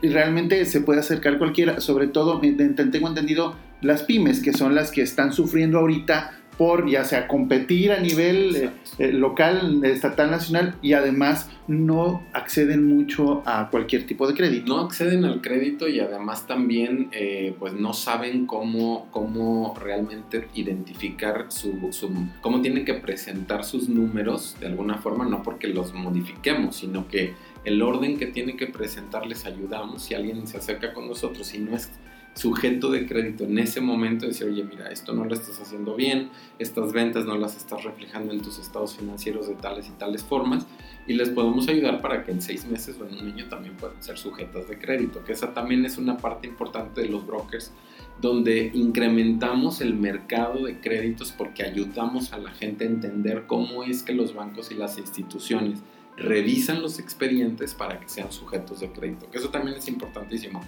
Realmente 0.00 0.64
se 0.64 0.80
puede 0.80 1.00
acercar 1.00 1.36
cualquiera, 1.36 1.82
sobre 1.82 2.06
todo, 2.06 2.40
tengo 2.40 3.08
entendido, 3.08 3.54
las 3.82 4.02
pymes, 4.04 4.40
que 4.40 4.54
son 4.54 4.74
las 4.74 4.92
que 4.92 5.02
están 5.02 5.34
sufriendo 5.34 5.78
ahorita 5.78 6.38
por 6.58 6.90
ya 6.90 7.04
sea 7.04 7.28
competir 7.28 7.92
a 7.92 8.00
nivel 8.00 8.56
eh, 8.56 8.70
eh, 8.98 9.12
local, 9.12 9.84
estatal, 9.84 10.30
nacional 10.30 10.74
y 10.82 10.92
además 10.92 11.48
no 11.68 12.24
acceden 12.32 12.84
mucho 12.84 13.42
a 13.46 13.70
cualquier 13.70 14.06
tipo 14.06 14.26
de 14.26 14.34
crédito. 14.34 14.74
No 14.74 14.80
acceden 14.80 15.24
al 15.24 15.40
crédito 15.40 15.88
y 15.88 16.00
además 16.00 16.48
también 16.48 17.08
eh, 17.12 17.54
pues 17.60 17.74
no 17.74 17.94
saben 17.94 18.46
cómo, 18.46 19.06
cómo 19.12 19.74
realmente 19.80 20.48
identificar 20.54 21.46
su, 21.48 21.92
su, 21.92 22.10
cómo 22.40 22.60
tienen 22.60 22.84
que 22.84 22.94
presentar 22.94 23.64
sus 23.64 23.88
números 23.88 24.56
de 24.58 24.66
alguna 24.66 24.98
forma, 24.98 25.24
no 25.26 25.44
porque 25.44 25.68
los 25.68 25.94
modifiquemos, 25.94 26.76
sino 26.76 27.06
que 27.06 27.34
el 27.64 27.80
orden 27.82 28.18
que 28.18 28.26
tienen 28.26 28.56
que 28.56 28.66
presentar 28.66 29.26
les 29.26 29.46
ayudamos 29.46 30.02
si 30.02 30.14
alguien 30.14 30.46
se 30.48 30.56
acerca 30.56 30.92
con 30.92 31.06
nosotros 31.06 31.54
y 31.54 31.58
no 31.58 31.76
es 31.76 31.90
sujeto 32.38 32.90
de 32.90 33.04
crédito 33.04 33.44
en 33.44 33.58
ese 33.58 33.80
momento 33.80 34.26
decir, 34.26 34.46
oye, 34.46 34.62
mira, 34.62 34.90
esto 34.90 35.12
no 35.12 35.24
lo 35.24 35.34
estás 35.34 35.60
haciendo 35.60 35.96
bien, 35.96 36.30
estas 36.60 36.92
ventas 36.92 37.24
no 37.24 37.36
las 37.36 37.56
estás 37.56 37.82
reflejando 37.82 38.32
en 38.32 38.40
tus 38.40 38.60
estados 38.60 38.96
financieros 38.96 39.48
de 39.48 39.54
tales 39.54 39.88
y 39.88 39.98
tales 39.98 40.22
formas, 40.22 40.64
y 41.08 41.14
les 41.14 41.30
podemos 41.30 41.68
ayudar 41.68 42.00
para 42.00 42.22
que 42.22 42.30
en 42.30 42.40
seis 42.40 42.64
meses 42.66 42.96
o 43.00 43.08
en 43.08 43.18
un 43.18 43.32
año 43.32 43.48
también 43.48 43.76
puedan 43.76 44.00
ser 44.02 44.18
sujetas 44.18 44.68
de 44.68 44.78
crédito, 44.78 45.24
que 45.24 45.32
esa 45.32 45.52
también 45.52 45.84
es 45.84 45.98
una 45.98 46.16
parte 46.16 46.46
importante 46.46 47.00
de 47.00 47.08
los 47.08 47.26
brokers, 47.26 47.72
donde 48.20 48.70
incrementamos 48.72 49.80
el 49.80 49.94
mercado 49.94 50.64
de 50.64 50.80
créditos 50.80 51.32
porque 51.32 51.64
ayudamos 51.64 52.32
a 52.32 52.38
la 52.38 52.50
gente 52.52 52.84
a 52.84 52.88
entender 52.88 53.46
cómo 53.46 53.82
es 53.82 54.04
que 54.04 54.12
los 54.12 54.34
bancos 54.34 54.70
y 54.70 54.74
las 54.74 54.96
instituciones 54.98 55.80
revisan 56.18 56.82
los 56.82 56.98
expedientes 56.98 57.74
para 57.74 58.00
que 58.00 58.08
sean 58.08 58.32
sujetos 58.32 58.80
de 58.80 58.90
crédito, 58.90 59.30
que 59.30 59.38
eso 59.38 59.50
también 59.50 59.76
es 59.76 59.88
importantísimo. 59.88 60.62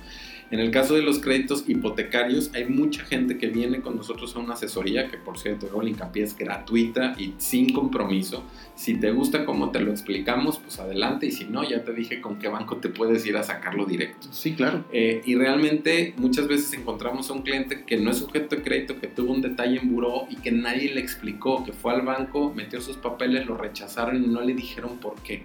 En 0.51 0.59
el 0.59 0.73
caso 0.73 0.95
de 0.95 1.03
los 1.03 1.21
créditos 1.21 1.65
hipotecarios, 1.69 2.51
hay 2.55 2.65
mucha 2.65 3.05
gente 3.05 3.39
que 3.39 3.47
viene 3.47 3.83
con 3.83 3.97
nosotros 3.97 4.35
a 4.35 4.41
una 4.41 4.55
asesoría, 4.55 5.09
que 5.09 5.17
por 5.17 5.39
cierto, 5.39 5.81
el 5.81 5.89
hincapié 5.89 6.25
es 6.25 6.37
gratuita 6.37 7.15
y 7.17 7.35
sin 7.39 7.73
compromiso. 7.73 8.43
Si 8.75 8.95
te 8.95 9.13
gusta 9.13 9.45
como 9.45 9.71
te 9.71 9.79
lo 9.79 9.93
explicamos, 9.93 10.59
pues 10.59 10.81
adelante, 10.81 11.27
y 11.27 11.31
si 11.31 11.45
no, 11.45 11.63
ya 11.63 11.85
te 11.85 11.93
dije 11.93 12.21
con 12.21 12.41
qué 12.41 12.49
banco 12.49 12.79
te 12.79 12.89
puedes 12.89 13.25
ir 13.27 13.37
a 13.37 13.45
sacarlo 13.45 13.85
directo. 13.85 14.27
Sí, 14.33 14.55
claro. 14.55 14.85
Eh, 14.93 15.23
y 15.25 15.37
realmente 15.37 16.15
muchas 16.17 16.49
veces 16.49 16.73
encontramos 16.73 17.31
a 17.31 17.35
un 17.35 17.43
cliente 17.43 17.85
que 17.85 17.99
no 17.99 18.11
es 18.11 18.17
sujeto 18.17 18.57
de 18.57 18.63
crédito, 18.63 18.99
que 18.99 19.07
tuvo 19.07 19.33
un 19.33 19.43
detalle 19.43 19.79
en 19.79 19.93
buró 19.93 20.27
y 20.31 20.37
que 20.37 20.51
nadie 20.51 20.93
le 20.93 21.01
explicó, 21.01 21.65
que 21.65 21.73
fue 21.73 21.93
al 21.93 22.03
banco, 22.03 22.53
metió 22.57 22.81
sus 22.81 22.97
papeles, 22.97 23.47
lo 23.47 23.57
rechazaron 23.57 24.25
y 24.25 24.27
no 24.27 24.41
le 24.41 24.55
dijeron 24.55 24.99
por 24.99 25.15
qué. 25.23 25.40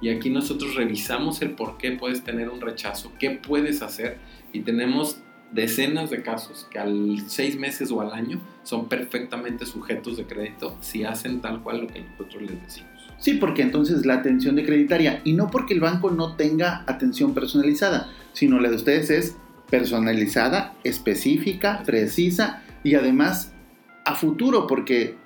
Y 0.00 0.10
aquí 0.10 0.30
nosotros 0.30 0.76
revisamos 0.76 1.42
el 1.42 1.52
por 1.52 1.76
qué 1.76 1.92
puedes 1.92 2.22
tener 2.22 2.48
un 2.48 2.60
rechazo, 2.60 3.12
qué 3.18 3.30
puedes 3.30 3.82
hacer 3.82 4.18
y 4.52 4.60
tenemos 4.60 5.18
decenas 5.52 6.10
de 6.10 6.22
casos 6.22 6.66
que 6.70 6.78
al 6.78 7.22
seis 7.26 7.58
meses 7.58 7.90
o 7.90 8.00
al 8.00 8.12
año 8.12 8.40
son 8.62 8.88
perfectamente 8.88 9.66
sujetos 9.66 10.16
de 10.16 10.24
crédito 10.24 10.76
si 10.80 11.04
hacen 11.04 11.40
tal 11.40 11.62
cual 11.62 11.80
lo 11.82 11.86
que 11.86 12.02
nosotros 12.02 12.42
les 12.42 12.62
decimos. 12.62 12.90
Sí, 13.18 13.34
porque 13.34 13.62
entonces 13.62 14.06
la 14.06 14.14
atención 14.14 14.54
de 14.54 14.64
creditaria, 14.64 15.20
y 15.24 15.32
no 15.32 15.50
porque 15.50 15.74
el 15.74 15.80
banco 15.80 16.10
no 16.10 16.36
tenga 16.36 16.84
atención 16.86 17.34
personalizada, 17.34 18.10
sino 18.32 18.60
la 18.60 18.70
de 18.70 18.76
ustedes 18.76 19.10
es 19.10 19.36
personalizada, 19.70 20.74
específica, 20.84 21.82
precisa 21.84 22.62
y 22.84 22.94
además 22.94 23.52
a 24.04 24.14
futuro, 24.14 24.66
porque 24.66 25.16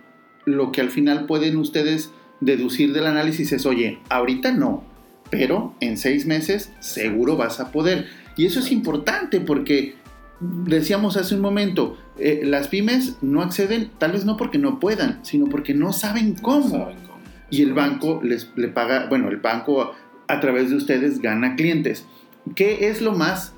lo 0.45 0.73
que 0.73 0.81
al 0.81 0.91
final 0.91 1.26
pueden 1.26 1.57
ustedes 1.57 2.11
deducir 2.45 2.93
del 2.93 3.07
análisis 3.07 3.53
es, 3.53 3.67
oye, 3.67 3.99
ahorita 4.09 4.53
no, 4.53 4.85
pero 5.31 5.75
en 5.81 5.97
seis 5.97 6.27
meses 6.27 6.73
seguro 6.81 7.37
vas 7.37 7.61
a 7.61 7.71
poder. 7.71 8.07
Y 8.37 8.47
eso 8.47 8.61
es 8.61 8.71
importante 8.71 9.41
porque 9.41 9.95
decíamos 10.41 11.17
hace 11.17 11.35
un 11.35 11.41
momento, 11.41 11.97
eh, 12.19 12.43
las 12.45 12.69
pymes 12.69 13.17
no 13.23 13.43
acceden, 13.43 13.91
tal 13.99 14.13
vez 14.13 14.25
no 14.25 14.37
porque 14.37 14.59
no 14.59 14.81
puedan, 14.81 15.25
sino 15.25 15.47
porque 15.47 15.75
no 15.75 15.93
saben 15.93 16.35
cómo. 16.35 16.65
No 16.65 16.85
saben 16.85 16.99
cómo. 17.07 17.21
Y 17.51 17.63
el 17.63 17.75
banco 17.75 18.21
les 18.23 18.51
le 18.57 18.69
paga, 18.69 19.07
bueno, 19.09 19.29
el 19.29 19.37
banco 19.37 19.93
a 20.27 20.41
través 20.41 20.71
de 20.71 20.77
ustedes 20.77 21.21
gana 21.21 21.57
clientes. 21.57 22.07
¿Qué 22.55 22.89
es 22.89 23.01
lo 23.01 23.13
más? 23.13 23.55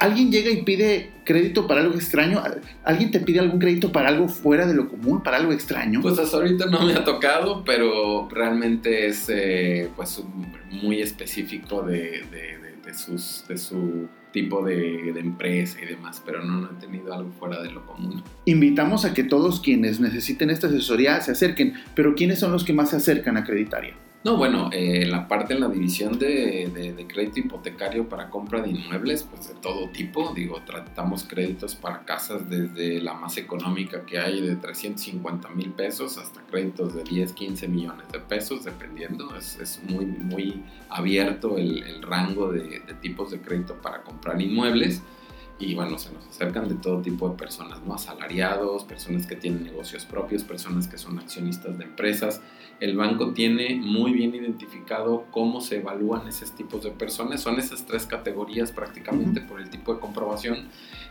¿Alguien 0.00 0.30
llega 0.30 0.50
y 0.50 0.62
pide 0.62 1.10
crédito 1.24 1.66
para 1.66 1.80
algo 1.80 1.94
extraño? 1.94 2.42
¿Alguien 2.84 3.10
te 3.10 3.20
pide 3.20 3.40
algún 3.40 3.58
crédito 3.58 3.92
para 3.92 4.08
algo 4.08 4.28
fuera 4.28 4.66
de 4.66 4.74
lo 4.74 4.88
común, 4.88 5.22
para 5.22 5.36
algo 5.38 5.52
extraño? 5.52 6.00
Pues 6.02 6.18
hasta 6.18 6.36
ahorita 6.36 6.66
no 6.66 6.84
me 6.84 6.92
ha 6.94 7.04
tocado, 7.04 7.64
pero 7.64 8.28
realmente 8.30 9.06
es 9.06 9.26
eh, 9.28 9.88
pues 9.96 10.22
muy 10.70 11.00
específico 11.00 11.82
de, 11.82 11.96
de- 12.30 12.58
de- 12.62 12.66
de 12.86 12.94
sus, 12.94 13.44
de 13.48 13.58
su 13.58 14.06
tipo 14.32 14.62
de, 14.64 15.10
de 15.12 15.18
empresa 15.18 15.76
y 15.82 15.86
demás, 15.86 16.22
pero 16.24 16.44
no, 16.44 16.60
no 16.60 16.70
he 16.70 16.80
tenido 16.80 17.12
algo 17.12 17.32
fuera 17.32 17.60
de 17.60 17.72
lo 17.72 17.84
común. 17.84 18.22
Invitamos 18.44 19.04
a 19.04 19.12
que 19.12 19.24
todos 19.24 19.58
quienes 19.60 19.98
necesiten 19.98 20.50
esta 20.50 20.68
asesoría 20.68 21.20
se 21.20 21.32
acerquen, 21.32 21.74
pero 21.96 22.14
¿quiénes 22.14 22.38
son 22.38 22.52
los 22.52 22.62
que 22.64 22.72
más 22.72 22.90
se 22.90 22.96
acercan 22.96 23.36
a 23.38 23.44
Creditaria? 23.44 23.94
No, 24.26 24.36
bueno, 24.36 24.70
eh, 24.72 25.06
la 25.06 25.28
parte 25.28 25.54
en 25.54 25.60
la 25.60 25.68
división 25.68 26.18
de, 26.18 26.68
de- 26.74 27.06
crédito 27.06 27.38
hipotecario 27.38 28.08
para 28.08 28.28
compra 28.28 28.60
de 28.60 28.70
inmuebles, 28.70 29.22
pues 29.22 29.46
de 29.46 29.54
todo 29.54 29.88
tipo. 29.90 30.32
Digo, 30.34 30.60
tratamos 30.66 31.22
créditos 31.22 31.76
para 31.76 32.04
casas 32.04 32.50
desde 32.50 33.00
la 33.00 33.14
más 33.14 33.36
económica 33.36 34.04
que 34.04 34.18
hay 34.18 34.40
de 34.40 34.56
350 34.56 35.48
mil 35.50 35.70
pesos 35.70 36.18
hasta 36.18 36.40
créditos 36.40 36.96
de 36.96 37.04
10, 37.04 37.34
15 37.34 37.68
millones 37.68 38.08
de 38.10 38.18
pesos, 38.18 38.64
dependiendo. 38.64 39.36
Es, 39.36 39.60
es 39.60 39.80
muy, 39.88 40.06
muy 40.06 40.60
abierto 40.88 41.56
el, 41.56 41.84
el 41.84 42.02
rango 42.02 42.50
de, 42.50 42.80
de 42.80 42.94
tipos 43.00 43.30
de 43.30 43.40
crédito 43.40 43.76
para 43.80 44.02
comprar 44.02 44.42
inmuebles. 44.42 45.02
Y 45.58 45.74
bueno, 45.74 45.98
se 45.98 46.12
nos 46.12 46.26
acercan 46.26 46.68
de 46.68 46.74
todo 46.74 47.00
tipo 47.00 47.28
de 47.30 47.36
personas, 47.36 47.82
¿no? 47.82 47.94
Asalariados, 47.94 48.84
personas 48.84 49.26
que 49.26 49.36
tienen 49.36 49.64
negocios 49.64 50.04
propios, 50.04 50.44
personas 50.44 50.86
que 50.86 50.98
son 50.98 51.18
accionistas 51.18 51.78
de 51.78 51.84
empresas. 51.84 52.42
El 52.78 52.94
banco 52.94 53.32
tiene 53.32 53.76
muy 53.76 54.12
bien 54.12 54.34
identificado 54.34 55.24
cómo 55.30 55.62
se 55.62 55.76
evalúan 55.76 56.28
esos 56.28 56.52
tipos 56.52 56.84
de 56.84 56.90
personas. 56.90 57.40
Son 57.40 57.58
esas 57.58 57.86
tres 57.86 58.04
categorías 58.04 58.70
prácticamente 58.70 59.40
por 59.40 59.58
el 59.58 59.70
tipo 59.70 59.94
de 59.94 60.00
comprobación. 60.00 60.68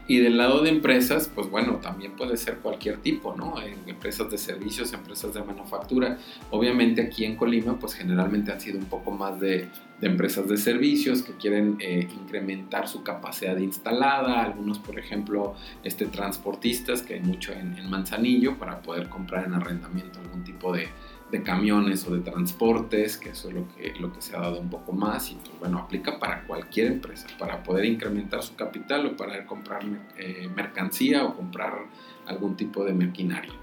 Y 0.08 0.20
del 0.20 0.38
lado 0.38 0.62
de 0.62 0.70
empresas, 0.70 1.32
pues 1.34 1.50
bueno, 1.50 1.78
también 1.78 2.16
puede 2.16 2.38
ser 2.38 2.60
cualquier 2.60 2.98
tipo, 3.02 3.36
¿no? 3.36 3.56
Empresas 3.88 4.30
de 4.30 4.38
servicios, 4.38 4.94
empresas 4.94 5.34
de 5.34 5.44
manufactura. 5.44 6.20
Obviamente 6.52 7.02
aquí 7.02 7.26
en 7.26 7.36
Colima, 7.36 7.80
pues 7.80 7.96
generalmente 7.96 8.52
han 8.52 8.62
sido 8.62 8.78
un 8.78 8.86
poco 8.86 9.10
más 9.10 9.40
de, 9.40 9.68
de 10.00 10.08
empresas 10.08 10.48
de 10.50 10.58
servicios 10.58 11.22
que 11.22 11.34
quieren 11.34 11.78
eh, 11.80 12.08
incrementar 12.22 12.88
su 12.88 13.04
capacidad 13.04 13.58
instalada. 13.58 14.44
Algunos, 14.44 14.80
por 14.80 15.00
ejemplo, 15.00 15.56
este, 15.84 16.06
transportistas, 16.08 17.02
que 17.02 17.16
hay 17.16 17.22
mucho 17.22 17.54
en, 17.54 17.76
Manzanillo, 17.90 18.58
para 18.58 18.82
poder 18.82 19.08
comprar 19.08 19.46
en 19.46 19.54
arrendamiento 19.54 20.20
algún 20.20 20.44
tipo 20.44 20.74
de, 20.74 20.90
de 21.32 21.44
camiones 21.44 22.06
o 22.08 22.14
de 22.14 22.22
transportes, 22.22 23.18
que 23.18 23.30
eso 23.30 23.50
es 23.50 23.56
lo 23.56 23.68
que, 23.76 23.94
lo 24.00 24.12
que 24.12 24.22
se 24.22 24.36
ha 24.36 24.42
dado 24.42 24.60
un 24.60 24.70
poco 24.70 24.92
más 24.92 25.32
y 25.32 25.36
pues 25.36 25.52
bueno, 25.60 25.80
aplica 25.80 26.20
para 26.20 26.44
cualquier 26.44 26.88
empresa, 26.88 27.28
para 27.40 27.64
poder 27.64 27.86
incrementar 27.86 28.44
su 28.44 28.56
capital 28.56 29.06
o 29.06 29.16
para 29.16 29.46
comprar 29.46 29.84
eh, 30.18 30.50
mercancía 30.54 31.24
o 31.24 31.36
comprar 31.36 31.74
algún 32.26 32.58
tipo 32.58 32.84
de 32.84 32.94
maquinaria. 32.94 33.54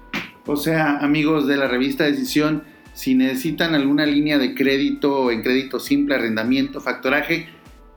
O 0.45 0.55
sea, 0.55 0.97
amigos 0.97 1.47
de 1.47 1.57
la 1.57 1.67
revista 1.67 2.03
Decisión, 2.03 2.63
si 2.93 3.15
necesitan 3.15 3.75
alguna 3.75 4.05
línea 4.05 4.37
de 4.37 4.55
crédito 4.55 5.31
en 5.31 5.41
crédito 5.41 5.79
simple, 5.79 6.15
arrendamiento, 6.15 6.79
factoraje, 6.79 7.49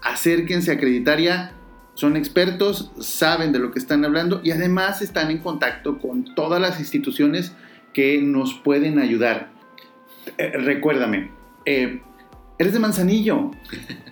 acérquense 0.03 0.73
a 0.73 0.79
Creditaria. 0.79 1.53
Son 1.95 2.17
expertos, 2.17 2.93
saben 2.99 3.53
de 3.53 3.59
lo 3.59 3.71
que 3.71 3.79
están 3.79 4.05
hablando 4.05 4.41
y 4.45 4.50
además 4.50 5.00
están 5.00 5.31
en 5.31 5.38
contacto 5.38 5.99
con 5.99 6.35
todas 6.35 6.61
las 6.61 6.79
instituciones 6.79 7.55
que 7.95 8.21
nos 8.21 8.55
pueden 8.55 8.99
ayudar. 8.99 9.50
Eh, 10.37 10.53
recuérdame, 10.59 11.31
eh, 11.65 12.03
eres 12.59 12.73
de 12.73 12.79
Manzanillo. 12.79 13.50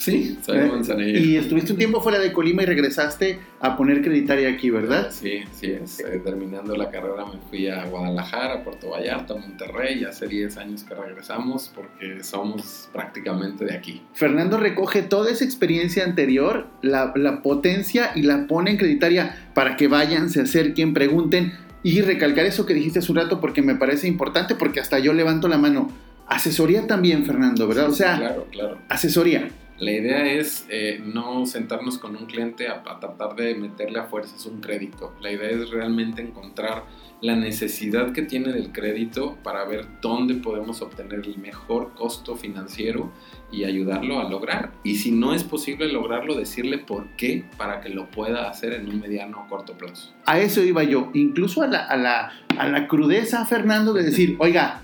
Sí, 0.00 0.38
soy 0.44 0.56
Eh, 0.56 0.60
de 0.62 0.66
Manzanillo. 0.68 1.18
Y 1.20 1.36
estuviste 1.36 1.72
un 1.72 1.78
tiempo 1.78 2.00
fuera 2.00 2.18
de 2.18 2.32
Colima 2.32 2.62
y 2.62 2.66
regresaste 2.66 3.38
a 3.60 3.76
poner 3.76 4.00
Creditaria 4.00 4.48
aquí, 4.48 4.70
¿verdad? 4.70 5.10
Sí, 5.12 5.40
sí, 5.52 5.72
es, 5.72 6.00
eh, 6.00 6.22
terminando 6.24 6.74
la 6.74 6.90
carrera 6.90 7.26
me 7.26 7.38
fui 7.50 7.68
a 7.68 7.84
Guadalajara, 7.84 8.54
a 8.54 8.64
Puerto 8.64 8.88
Vallarta, 8.90 9.34
a 9.34 9.36
Monterrey, 9.36 10.04
hace 10.04 10.26
10 10.26 10.56
años 10.56 10.84
que 10.84 10.94
regresamos 10.94 11.70
porque 11.74 12.24
somos 12.24 12.88
prácticamente 12.94 13.66
de 13.66 13.74
aquí. 13.74 14.00
Fernando 14.14 14.56
recoge 14.56 15.02
toda 15.02 15.30
esa 15.30 15.44
experiencia 15.44 16.02
anterior, 16.04 16.66
la, 16.80 17.12
la 17.16 17.42
potencia 17.42 18.12
y 18.14 18.22
la 18.22 18.46
pone 18.46 18.70
en 18.70 18.76
creditaria 18.78 19.50
para 19.52 19.76
que 19.76 19.86
vayan, 19.86 20.30
se 20.30 20.40
acerquen, 20.40 20.94
pregunten 20.94 21.52
y 21.82 22.00
recalcar 22.00 22.46
eso 22.46 22.64
que 22.64 22.72
dijiste 22.72 23.00
hace 23.00 23.12
un 23.12 23.18
rato 23.18 23.38
porque 23.38 23.60
me 23.60 23.74
parece 23.74 24.08
importante 24.08 24.54
porque 24.54 24.80
hasta 24.80 24.98
yo 24.98 25.12
levanto 25.12 25.46
la 25.46 25.58
mano. 25.58 25.90
Asesoría 26.26 26.86
también, 26.86 27.24
Fernando, 27.26 27.66
¿verdad? 27.66 27.88
O 27.88 27.92
Sí, 27.92 27.98
sea, 27.98 28.16
claro, 28.16 28.46
claro. 28.52 28.78
asesoría. 28.88 29.48
La 29.80 29.92
idea 29.92 30.30
es 30.30 30.66
eh, 30.68 31.00
no 31.02 31.46
sentarnos 31.46 31.98
con 31.98 32.14
un 32.14 32.26
cliente 32.26 32.68
a, 32.68 32.82
a 32.86 33.00
tratar 33.00 33.34
de 33.34 33.54
meterle 33.54 33.98
a 33.98 34.04
fuerzas 34.04 34.44
un 34.46 34.60
crédito. 34.60 35.14
La 35.20 35.32
idea 35.32 35.50
es 35.50 35.70
realmente 35.70 36.20
encontrar 36.20 36.84
la 37.20 37.36
necesidad 37.36 38.12
que 38.12 38.22
tiene 38.22 38.52
del 38.52 38.72
crédito 38.72 39.36
para 39.42 39.64
ver 39.64 39.86
dónde 40.00 40.34
podemos 40.34 40.80
obtener 40.80 41.20
el 41.24 41.38
mejor 41.38 41.94
costo 41.94 42.36
financiero 42.36 43.10
y 43.52 43.64
ayudarlo 43.64 44.20
a 44.20 44.28
lograr. 44.28 44.72
Y 44.84 44.96
si 44.96 45.12
no 45.12 45.34
es 45.34 45.44
posible 45.44 45.92
lograrlo, 45.92 46.34
decirle 46.34 46.78
por 46.78 47.08
qué 47.16 47.44
para 47.56 47.80
que 47.80 47.90
lo 47.90 48.10
pueda 48.10 48.48
hacer 48.48 48.72
en 48.72 48.88
un 48.88 49.00
mediano 49.00 49.44
o 49.44 49.48
corto 49.48 49.74
plazo. 49.74 50.12
A 50.26 50.40
eso 50.40 50.62
iba 50.62 50.82
yo, 50.82 51.10
incluso 51.14 51.62
a 51.62 51.66
la, 51.66 52.86
crudeza, 52.88 53.44
Fernando, 53.44 53.92
de 53.92 54.04
decir, 54.04 54.36
oiga, 54.38 54.82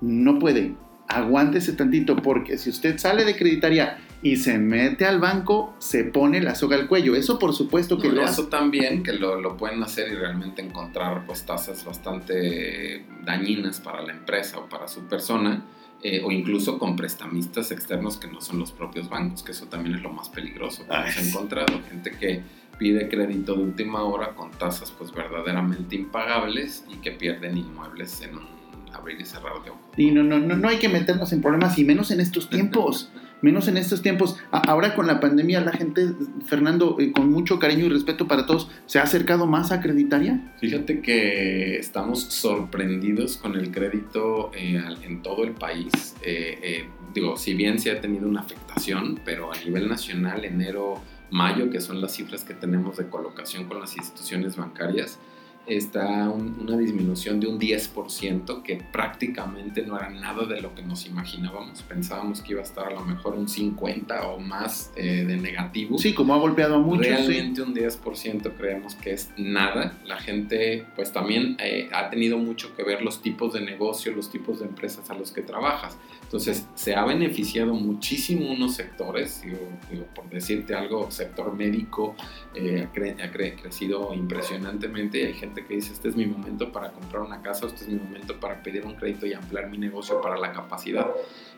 no 0.00 0.38
puede, 0.38 0.74
aguántese 1.08 1.72
tantito 1.74 2.16
porque 2.16 2.58
si 2.58 2.70
usted 2.70 2.98
sale 2.98 3.24
de 3.24 3.36
creditaria 3.36 3.98
y 4.22 4.36
se 4.36 4.58
mete 4.58 5.04
al 5.04 5.20
banco, 5.20 5.74
se 5.78 6.04
pone 6.04 6.40
la 6.40 6.54
soga 6.54 6.76
al 6.76 6.86
cuello. 6.88 7.14
Eso 7.14 7.38
por 7.38 7.52
supuesto 7.52 7.98
que 7.98 8.08
No, 8.08 8.14
lo 8.14 8.22
eso 8.22 8.42
hace. 8.42 8.50
también, 8.50 9.02
que 9.02 9.12
lo, 9.12 9.38
lo 9.40 9.56
pueden 9.56 9.82
hacer 9.82 10.10
y 10.10 10.14
realmente 10.14 10.62
encontrar 10.62 11.26
pues 11.26 11.44
tasas 11.44 11.84
bastante 11.84 13.04
dañinas 13.22 13.80
para 13.80 14.02
la 14.02 14.12
empresa 14.12 14.58
o 14.58 14.68
para 14.68 14.88
su 14.88 15.02
persona, 15.04 15.64
eh, 16.02 16.22
o 16.24 16.30
incluso 16.30 16.78
con 16.78 16.96
prestamistas 16.96 17.70
externos 17.70 18.16
que 18.16 18.28
no 18.28 18.40
son 18.40 18.58
los 18.58 18.72
propios 18.72 19.08
bancos, 19.08 19.42
que 19.42 19.52
eso 19.52 19.66
también 19.66 19.96
es 19.96 20.02
lo 20.02 20.10
más 20.10 20.28
peligroso. 20.30 20.84
que 20.86 20.92
Ay, 20.94 21.12
Hemos 21.16 21.28
encontrado 21.28 21.80
gente 21.90 22.10
que 22.12 22.42
pide 22.78 23.08
crédito 23.08 23.54
de 23.54 23.62
última 23.62 24.02
hora 24.04 24.34
con 24.34 24.50
tasas 24.52 24.90
pues 24.90 25.12
verdaderamente 25.12 25.96
impagables 25.96 26.84
y 26.90 26.96
que 26.96 27.12
pierden 27.12 27.56
inmuebles 27.58 28.20
en 28.22 28.36
un 28.38 28.46
abrir 28.94 29.20
y 29.20 29.24
cerrar 29.24 29.54
de. 29.64 29.72
Y 30.02 30.10
no, 30.10 30.22
no, 30.22 30.38
no, 30.38 30.56
no 30.56 30.68
hay 30.68 30.78
que 30.78 30.88
meternos 30.88 31.32
en 31.32 31.42
problemas, 31.42 31.78
y 31.78 31.84
menos 31.84 32.10
en 32.10 32.20
estos 32.20 32.48
tiempos. 32.48 33.10
Menos 33.44 33.68
en 33.68 33.76
estos 33.76 34.00
tiempos. 34.00 34.38
Ahora 34.50 34.94
con 34.94 35.06
la 35.06 35.20
pandemia, 35.20 35.60
la 35.60 35.72
gente, 35.72 36.14
Fernando, 36.46 36.96
eh, 36.98 37.12
con 37.12 37.30
mucho 37.30 37.58
cariño 37.58 37.84
y 37.84 37.88
respeto 37.90 38.26
para 38.26 38.46
todos, 38.46 38.70
¿se 38.86 38.98
ha 38.98 39.02
acercado 39.02 39.44
más 39.46 39.70
a 39.70 39.82
Creditaria? 39.82 40.54
Fíjate 40.60 41.02
que 41.02 41.76
estamos 41.76 42.22
sorprendidos 42.22 43.36
con 43.36 43.54
el 43.56 43.70
crédito 43.70 44.50
eh, 44.54 44.82
en 45.02 45.20
todo 45.20 45.44
el 45.44 45.50
país. 45.50 46.16
Eh, 46.22 46.58
eh, 46.62 46.88
digo, 47.12 47.36
si 47.36 47.52
bien 47.52 47.78
se 47.78 47.90
ha 47.90 48.00
tenido 48.00 48.26
una 48.26 48.40
afectación, 48.40 49.20
pero 49.26 49.52
a 49.52 49.56
nivel 49.58 49.90
nacional, 49.90 50.46
enero, 50.46 51.02
mayo, 51.30 51.68
que 51.68 51.82
son 51.82 52.00
las 52.00 52.12
cifras 52.12 52.44
que 52.44 52.54
tenemos 52.54 52.96
de 52.96 53.08
colocación 53.08 53.64
con 53.64 53.78
las 53.78 53.94
instituciones 53.96 54.56
bancarias, 54.56 55.18
está 55.66 56.28
un- 56.28 56.56
una 56.60 56.76
disminución 56.76 57.40
de 57.40 57.46
un 57.46 57.58
10%, 57.58 58.62
que 58.62 58.76
prácticamente 58.92 59.82
no 59.86 59.96
era 59.96 60.10
nada 60.10 60.44
de 60.46 60.60
lo 60.60 60.74
que 60.74 60.82
nos 60.82 61.06
imaginábamos. 61.06 61.82
Pensábamos 61.82 62.40
que 62.42 62.52
iba 62.52 62.60
a 62.60 62.64
estar 62.64 62.86
a 62.88 62.90
lo 62.90 63.00
mejor 63.04 63.34
un 63.34 63.48
50 63.48 64.26
o 64.28 64.38
más 64.38 64.92
eh, 64.96 65.24
de 65.26 65.36
negativo. 65.36 65.98
Sí, 65.98 66.12
como 66.14 66.34
ha 66.34 66.38
golpeado 66.38 66.76
a 66.76 66.78
muchos. 66.78 67.06
sí. 67.06 67.12
Realmente 67.12 67.62
un 67.62 67.74
10% 67.74 68.52
creemos 68.56 68.94
que 68.94 69.12
es 69.12 69.30
nada. 69.36 69.98
La 70.04 70.16
gente 70.18 70.84
pues 70.96 71.12
también 71.12 71.56
eh, 71.60 71.88
ha 71.92 72.10
tenido 72.10 72.38
mucho 72.38 72.74
que 72.76 72.82
ver 72.82 73.02
los 73.02 73.22
tipos 73.22 73.52
de 73.52 73.60
negocio, 73.60 74.12
los 74.12 74.30
tipos 74.30 74.60
de 74.60 74.66
empresas 74.66 75.10
a 75.10 75.14
los 75.14 75.30
que 75.32 75.42
trabajas. 75.42 75.96
Entonces 76.22 76.66
se 76.74 76.96
ha 76.96 77.04
beneficiado 77.04 77.74
muchísimo 77.74 78.50
unos 78.50 78.74
sectores, 78.74 79.42
digo, 79.42 79.58
digo, 79.90 80.04
por 80.14 80.28
decirte 80.30 80.74
algo, 80.74 81.10
sector 81.10 81.54
médico 81.54 82.16
eh, 82.54 82.88
ha, 82.88 82.92
cre- 82.92 83.22
ha 83.22 83.32
cre- 83.32 83.60
crecido 83.60 84.12
impresionantemente 84.14 85.20
y 85.20 85.22
hay 85.26 85.34
gente 85.34 85.53
gente 85.54 85.66
que 85.66 85.74
dice, 85.74 85.92
este 85.92 86.08
es 86.08 86.16
mi 86.16 86.26
momento 86.26 86.72
para 86.72 86.90
comprar 86.90 87.22
una 87.22 87.40
casa, 87.40 87.66
este 87.66 87.84
es 87.84 87.88
mi 87.88 87.98
momento 87.98 88.38
para 88.40 88.62
pedir 88.62 88.84
un 88.84 88.94
crédito 88.94 89.26
y 89.26 89.32
ampliar 89.32 89.70
mi 89.70 89.78
negocio 89.78 90.20
para 90.20 90.36
la 90.36 90.52
capacidad. 90.52 91.06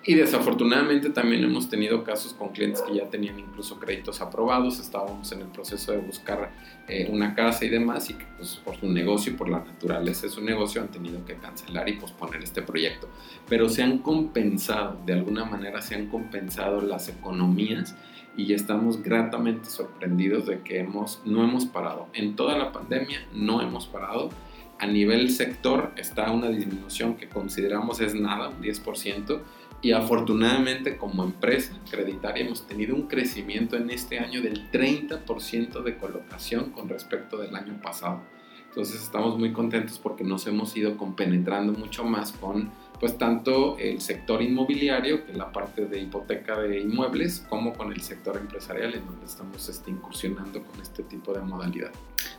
Y 0.04 0.14
desafortunadamente 0.14 1.10
también 1.10 1.42
hemos 1.42 1.68
tenido 1.68 2.04
casos 2.04 2.32
con 2.32 2.50
clientes 2.50 2.82
que 2.82 2.94
ya 2.94 3.08
tenían 3.08 3.38
incluso 3.38 3.78
créditos 3.80 4.20
aprobados, 4.20 4.78
estábamos 4.78 5.32
en 5.32 5.40
el 5.40 5.48
proceso 5.48 5.92
de 5.92 5.98
buscar 5.98 6.52
eh, 6.88 7.08
una 7.10 7.34
casa 7.34 7.64
y 7.64 7.70
demás, 7.70 8.10
y 8.10 8.14
que 8.14 8.24
pues, 8.36 8.56
por 8.56 8.76
su 8.76 8.88
negocio 8.88 9.32
y 9.32 9.36
por 9.36 9.48
la 9.48 9.60
naturaleza 9.60 10.22
de 10.22 10.28
su 10.28 10.42
negocio 10.42 10.80
han 10.80 10.88
tenido 10.88 11.24
que 11.24 11.36
cancelar 11.36 11.88
y 11.88 11.94
posponer 11.94 12.42
este 12.42 12.62
proyecto. 12.62 13.08
Pero 13.48 13.68
se 13.68 13.82
han 13.82 13.98
compensado, 13.98 15.00
de 15.06 15.14
alguna 15.14 15.44
manera 15.44 15.80
se 15.80 15.94
han 15.94 16.08
compensado 16.08 16.80
las 16.80 17.08
economías 17.08 17.96
y 18.36 18.52
estamos 18.52 19.02
gratamente 19.02 19.70
sorprendidos 19.70 20.46
de 20.46 20.60
que 20.60 20.78
hemos, 20.80 21.20
no 21.24 21.42
hemos 21.42 21.66
parado. 21.66 22.08
En 22.12 22.36
toda 22.36 22.56
la 22.58 22.72
pandemia 22.72 23.26
no 23.32 23.62
hemos 23.62 23.86
parado. 23.86 24.30
A 24.78 24.86
nivel 24.86 25.30
sector 25.30 25.92
está 25.96 26.30
una 26.30 26.48
disminución 26.48 27.16
que 27.16 27.28
consideramos 27.28 28.00
es 28.00 28.14
nada, 28.14 28.48
un 28.50 28.62
10%, 28.62 29.40
y 29.82 29.92
afortunadamente 29.92 30.96
como 30.96 31.24
empresa 31.24 31.78
creditaria 31.90 32.44
hemos 32.44 32.66
tenido 32.66 32.94
un 32.94 33.08
crecimiento 33.08 33.76
en 33.76 33.90
este 33.90 34.18
año 34.18 34.42
del 34.42 34.70
30% 34.70 35.82
de 35.82 35.96
colocación 35.96 36.70
con 36.70 36.88
respecto 36.88 37.38
del 37.38 37.54
año 37.54 37.80
pasado. 37.82 38.22
Entonces 38.68 39.02
estamos 39.02 39.38
muy 39.38 39.52
contentos 39.52 39.98
porque 39.98 40.24
nos 40.24 40.46
hemos 40.46 40.76
ido 40.76 40.98
compenetrando 40.98 41.72
mucho 41.72 42.04
más 42.04 42.32
con 42.32 42.70
pues 42.98 43.18
tanto 43.18 43.76
el 43.78 44.00
sector 44.00 44.42
inmobiliario, 44.42 45.26
que 45.26 45.32
la 45.32 45.52
parte 45.52 45.86
de 45.86 46.00
hipoteca 46.00 46.58
de 46.58 46.80
inmuebles, 46.80 47.44
como 47.48 47.74
con 47.74 47.92
el 47.92 48.00
sector 48.00 48.36
empresarial, 48.36 48.94
en 48.94 49.06
donde 49.06 49.26
estamos 49.26 49.68
este, 49.68 49.90
incursionando 49.90 50.62
con 50.62 50.80
este 50.80 51.02
tipo 51.02 51.32
de 51.32 51.40
modalidad. 51.40 51.90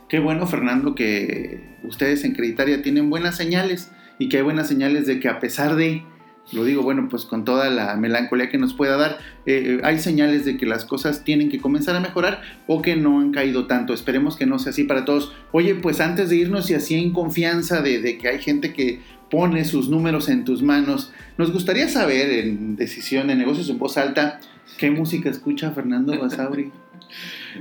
Qué 0.08 0.18
bueno, 0.18 0.46
Fernando, 0.46 0.94
que 0.94 1.76
ustedes 1.84 2.24
en 2.24 2.34
Creditaria 2.34 2.82
tienen 2.82 3.10
buenas 3.10 3.36
señales 3.36 3.90
y 4.18 4.28
que 4.28 4.38
hay 4.38 4.42
buenas 4.42 4.68
señales 4.68 5.06
de 5.06 5.20
que 5.20 5.28
a 5.28 5.38
pesar 5.38 5.76
de, 5.76 6.02
lo 6.52 6.64
digo, 6.64 6.82
bueno, 6.82 7.08
pues 7.08 7.24
con 7.24 7.44
toda 7.44 7.70
la 7.70 7.94
melancolía 7.96 8.48
que 8.48 8.58
nos 8.58 8.74
pueda 8.74 8.96
dar, 8.96 9.18
eh, 9.46 9.80
hay 9.84 9.98
señales 10.00 10.44
de 10.44 10.56
que 10.56 10.66
las 10.66 10.84
cosas 10.84 11.22
tienen 11.22 11.50
que 11.50 11.60
comenzar 11.60 11.94
a 11.94 12.00
mejorar 12.00 12.42
o 12.66 12.82
que 12.82 12.96
no 12.96 13.20
han 13.20 13.30
caído 13.30 13.66
tanto. 13.66 13.94
Esperemos 13.94 14.36
que 14.36 14.46
no 14.46 14.58
sea 14.58 14.70
así 14.70 14.84
para 14.84 15.04
todos. 15.04 15.32
Oye, 15.52 15.76
pues 15.76 16.00
antes 16.00 16.30
de 16.30 16.36
irnos 16.36 16.68
y 16.70 16.74
así 16.74 16.96
en 16.96 17.12
confianza 17.12 17.80
de 17.80 18.18
que 18.18 18.28
hay 18.28 18.40
gente 18.40 18.72
que 18.72 19.00
pone 19.30 19.64
sus 19.64 19.88
números 19.88 20.28
en 20.28 20.44
tus 20.44 20.62
manos. 20.62 21.12
Nos 21.36 21.52
gustaría 21.52 21.88
saber 21.88 22.30
en 22.30 22.76
decisión 22.76 23.28
de 23.28 23.34
negocios 23.34 23.68
en 23.70 23.78
voz 23.78 23.96
alta 23.96 24.40
qué 24.78 24.90
música 24.90 25.28
escucha 25.28 25.70
Fernando 25.70 26.18
Basauri. 26.18 26.70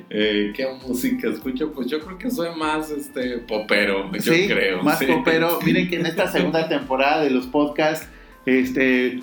Eh, 0.09 0.51
¿Qué 0.53 0.67
música 0.85 1.29
escucho? 1.29 1.71
Pues 1.71 1.87
yo 1.87 2.01
creo 2.01 2.17
que 2.17 2.29
soy 2.29 2.49
más 2.55 2.91
este 2.91 3.37
popero, 3.39 4.11
yo 4.11 4.33
creo. 4.33 4.83
Más 4.83 5.01
popero. 5.01 5.59
Miren 5.63 5.89
que 5.89 5.95
en 5.95 6.05
esta 6.05 6.29
segunda 6.29 6.67
temporada 6.67 7.23
de 7.23 7.29
los 7.31 7.47
podcasts, 7.47 8.07
este, 8.45 9.21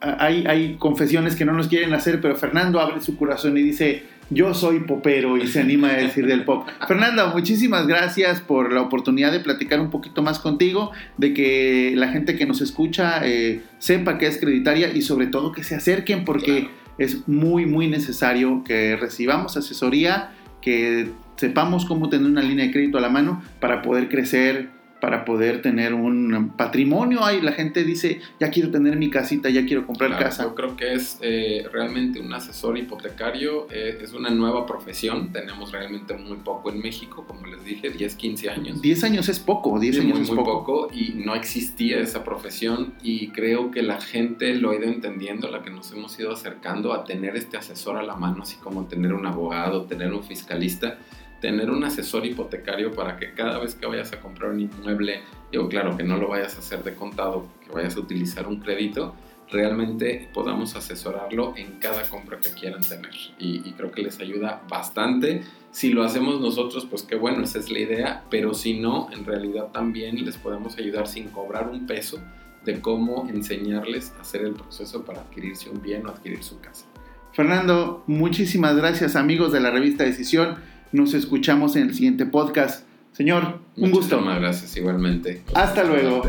hay, 0.00 0.46
hay 0.46 0.76
confesiones 0.76 1.36
que 1.36 1.44
no 1.44 1.52
nos 1.52 1.68
quieren 1.68 1.92
hacer, 1.94 2.20
pero 2.20 2.36
Fernando 2.36 2.80
abre 2.80 3.00
su 3.00 3.16
corazón 3.16 3.56
y 3.56 3.62
dice, 3.62 4.04
yo 4.30 4.52
soy 4.54 4.80
popero 4.80 5.36
y 5.36 5.46
se 5.46 5.60
anima 5.60 5.88
a 5.88 5.96
decir 5.96 6.26
del 6.26 6.44
pop. 6.44 6.68
Fernanda, 6.86 7.32
muchísimas 7.32 7.86
gracias 7.86 8.40
por 8.40 8.72
la 8.72 8.82
oportunidad 8.82 9.32
de 9.32 9.40
platicar 9.40 9.80
un 9.80 9.90
poquito 9.90 10.22
más 10.22 10.38
contigo, 10.38 10.92
de 11.16 11.32
que 11.34 11.94
la 11.96 12.08
gente 12.08 12.36
que 12.36 12.46
nos 12.46 12.60
escucha 12.60 13.26
eh, 13.26 13.62
sepa 13.78 14.18
que 14.18 14.26
es 14.26 14.38
creditaria 14.38 14.92
y 14.92 15.02
sobre 15.02 15.26
todo 15.26 15.52
que 15.52 15.64
se 15.64 15.74
acerquen 15.74 16.24
porque 16.24 16.68
es 16.98 17.26
muy, 17.28 17.64
muy 17.66 17.88
necesario 17.88 18.62
que 18.64 18.96
recibamos 18.96 19.56
asesoría, 19.56 20.32
que 20.60 21.10
sepamos 21.36 21.86
cómo 21.86 22.08
tener 22.08 22.26
una 22.26 22.42
línea 22.42 22.66
de 22.66 22.72
crédito 22.72 22.98
a 22.98 23.00
la 23.00 23.08
mano 23.08 23.42
para 23.60 23.80
poder 23.82 24.08
crecer 24.08 24.77
para 25.00 25.24
poder 25.24 25.62
tener 25.62 25.94
un 25.94 26.52
patrimonio. 26.56 27.24
Ahí 27.24 27.40
la 27.40 27.52
gente 27.52 27.84
dice, 27.84 28.20
ya 28.40 28.50
quiero 28.50 28.70
tener 28.70 28.96
mi 28.96 29.10
casita, 29.10 29.48
ya 29.48 29.64
quiero 29.64 29.86
comprar 29.86 30.18
casa. 30.18 30.44
Yo 30.44 30.54
creo 30.54 30.76
que 30.76 30.94
es 30.94 31.18
eh, 31.22 31.66
realmente 31.72 32.20
un 32.20 32.32
asesor 32.32 32.78
hipotecario, 32.78 33.66
eh, 33.70 33.98
es 34.02 34.12
una 34.12 34.30
nueva 34.30 34.66
profesión, 34.66 35.32
tenemos 35.32 35.72
realmente 35.72 36.14
muy 36.14 36.38
poco 36.38 36.70
en 36.70 36.80
México, 36.80 37.24
como 37.26 37.46
les 37.46 37.64
dije, 37.64 37.90
10, 37.90 38.14
15 38.14 38.50
años. 38.50 38.82
10 38.82 39.04
años 39.04 39.28
es 39.28 39.38
poco, 39.38 39.78
10 39.78 40.00
años 40.00 40.20
es 40.20 40.28
muy 40.28 40.36
poco. 40.36 40.64
poco. 40.64 40.88
y 40.92 41.14
no 41.24 41.34
existía 41.34 42.00
esa 42.00 42.24
profesión 42.24 42.94
y 43.02 43.28
creo 43.28 43.70
que 43.70 43.82
la 43.82 44.00
gente 44.00 44.54
lo 44.54 44.70
ha 44.70 44.76
ido 44.76 44.84
entendiendo, 44.84 45.48
la 45.48 45.62
que 45.62 45.70
nos 45.70 45.92
hemos 45.92 46.18
ido 46.18 46.32
acercando 46.32 46.92
a 46.92 47.04
tener 47.04 47.36
este 47.36 47.56
asesor 47.56 47.96
a 47.96 48.02
la 48.02 48.16
mano, 48.16 48.42
así 48.42 48.56
como 48.56 48.86
tener 48.86 49.12
un 49.12 49.26
abogado, 49.26 49.84
tener 49.84 50.12
un 50.12 50.24
fiscalista 50.24 50.98
tener 51.40 51.70
un 51.70 51.84
asesor 51.84 52.26
hipotecario 52.26 52.92
para 52.92 53.16
que 53.16 53.32
cada 53.32 53.58
vez 53.58 53.74
que 53.74 53.86
vayas 53.86 54.12
a 54.12 54.20
comprar 54.20 54.50
un 54.50 54.60
inmueble, 54.60 55.22
digo, 55.52 55.68
claro, 55.68 55.96
que 55.96 56.02
no 56.02 56.16
lo 56.16 56.28
vayas 56.28 56.56
a 56.56 56.58
hacer 56.58 56.82
de 56.82 56.94
contado, 56.94 57.46
que 57.64 57.72
vayas 57.72 57.96
a 57.96 58.00
utilizar 58.00 58.46
un 58.46 58.60
crédito, 58.60 59.14
realmente 59.50 60.28
podamos 60.34 60.76
asesorarlo 60.76 61.54
en 61.56 61.78
cada 61.78 62.02
compra 62.02 62.38
que 62.38 62.50
quieran 62.50 62.82
tener. 62.82 63.12
Y, 63.38 63.72
creo 63.72 63.90
que 63.90 64.02
les 64.02 64.18
ayuda 64.20 64.62
bastante. 64.68 65.42
Si 65.70 65.90
lo 65.90 66.02
hacemos 66.02 66.40
nosotros, 66.40 66.86
pues 66.88 67.02
qué 67.02 67.16
bueno, 67.16 67.42
esa 67.44 67.58
es 67.58 67.70
la 67.70 67.78
idea, 67.78 68.24
pero 68.30 68.54
si 68.54 68.78
no, 68.78 69.08
en 69.12 69.24
realidad 69.24 69.68
también 69.72 70.24
les 70.24 70.36
podemos 70.36 70.76
ayudar 70.78 71.06
sin 71.06 71.28
cobrar 71.28 71.68
un 71.68 71.86
peso 71.86 72.20
de 72.64 72.80
cómo 72.80 73.28
enseñarles 73.28 74.12
a 74.18 74.22
hacer 74.22 74.42
el 74.42 74.52
proceso 74.52 75.04
para 75.04 75.20
adquirirse 75.20 75.70
un 75.70 75.80
bien 75.80 76.06
o 76.06 76.10
adquirir 76.10 76.42
su 76.42 76.60
casa. 76.60 76.86
Fernando, 77.32 78.02
muchísimas 78.06 78.76
gracias 78.76 79.14
amigos 79.14 79.52
de 79.52 79.60
la 79.60 79.70
revista 79.70 80.04
Decisión. 80.04 80.56
Nos 80.92 81.12
escuchamos 81.14 81.76
en 81.76 81.88
el 81.88 81.94
siguiente 81.94 82.24
podcast. 82.24 82.86
Señor, 83.12 83.60
un 83.76 83.90
gusto. 83.90 84.16
Muchísimas 84.16 84.40
gracias 84.40 84.76
igualmente. 84.76 85.42
Hasta 85.54 85.84
luego. 85.84 86.22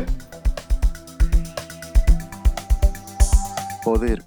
Poder 3.84 4.22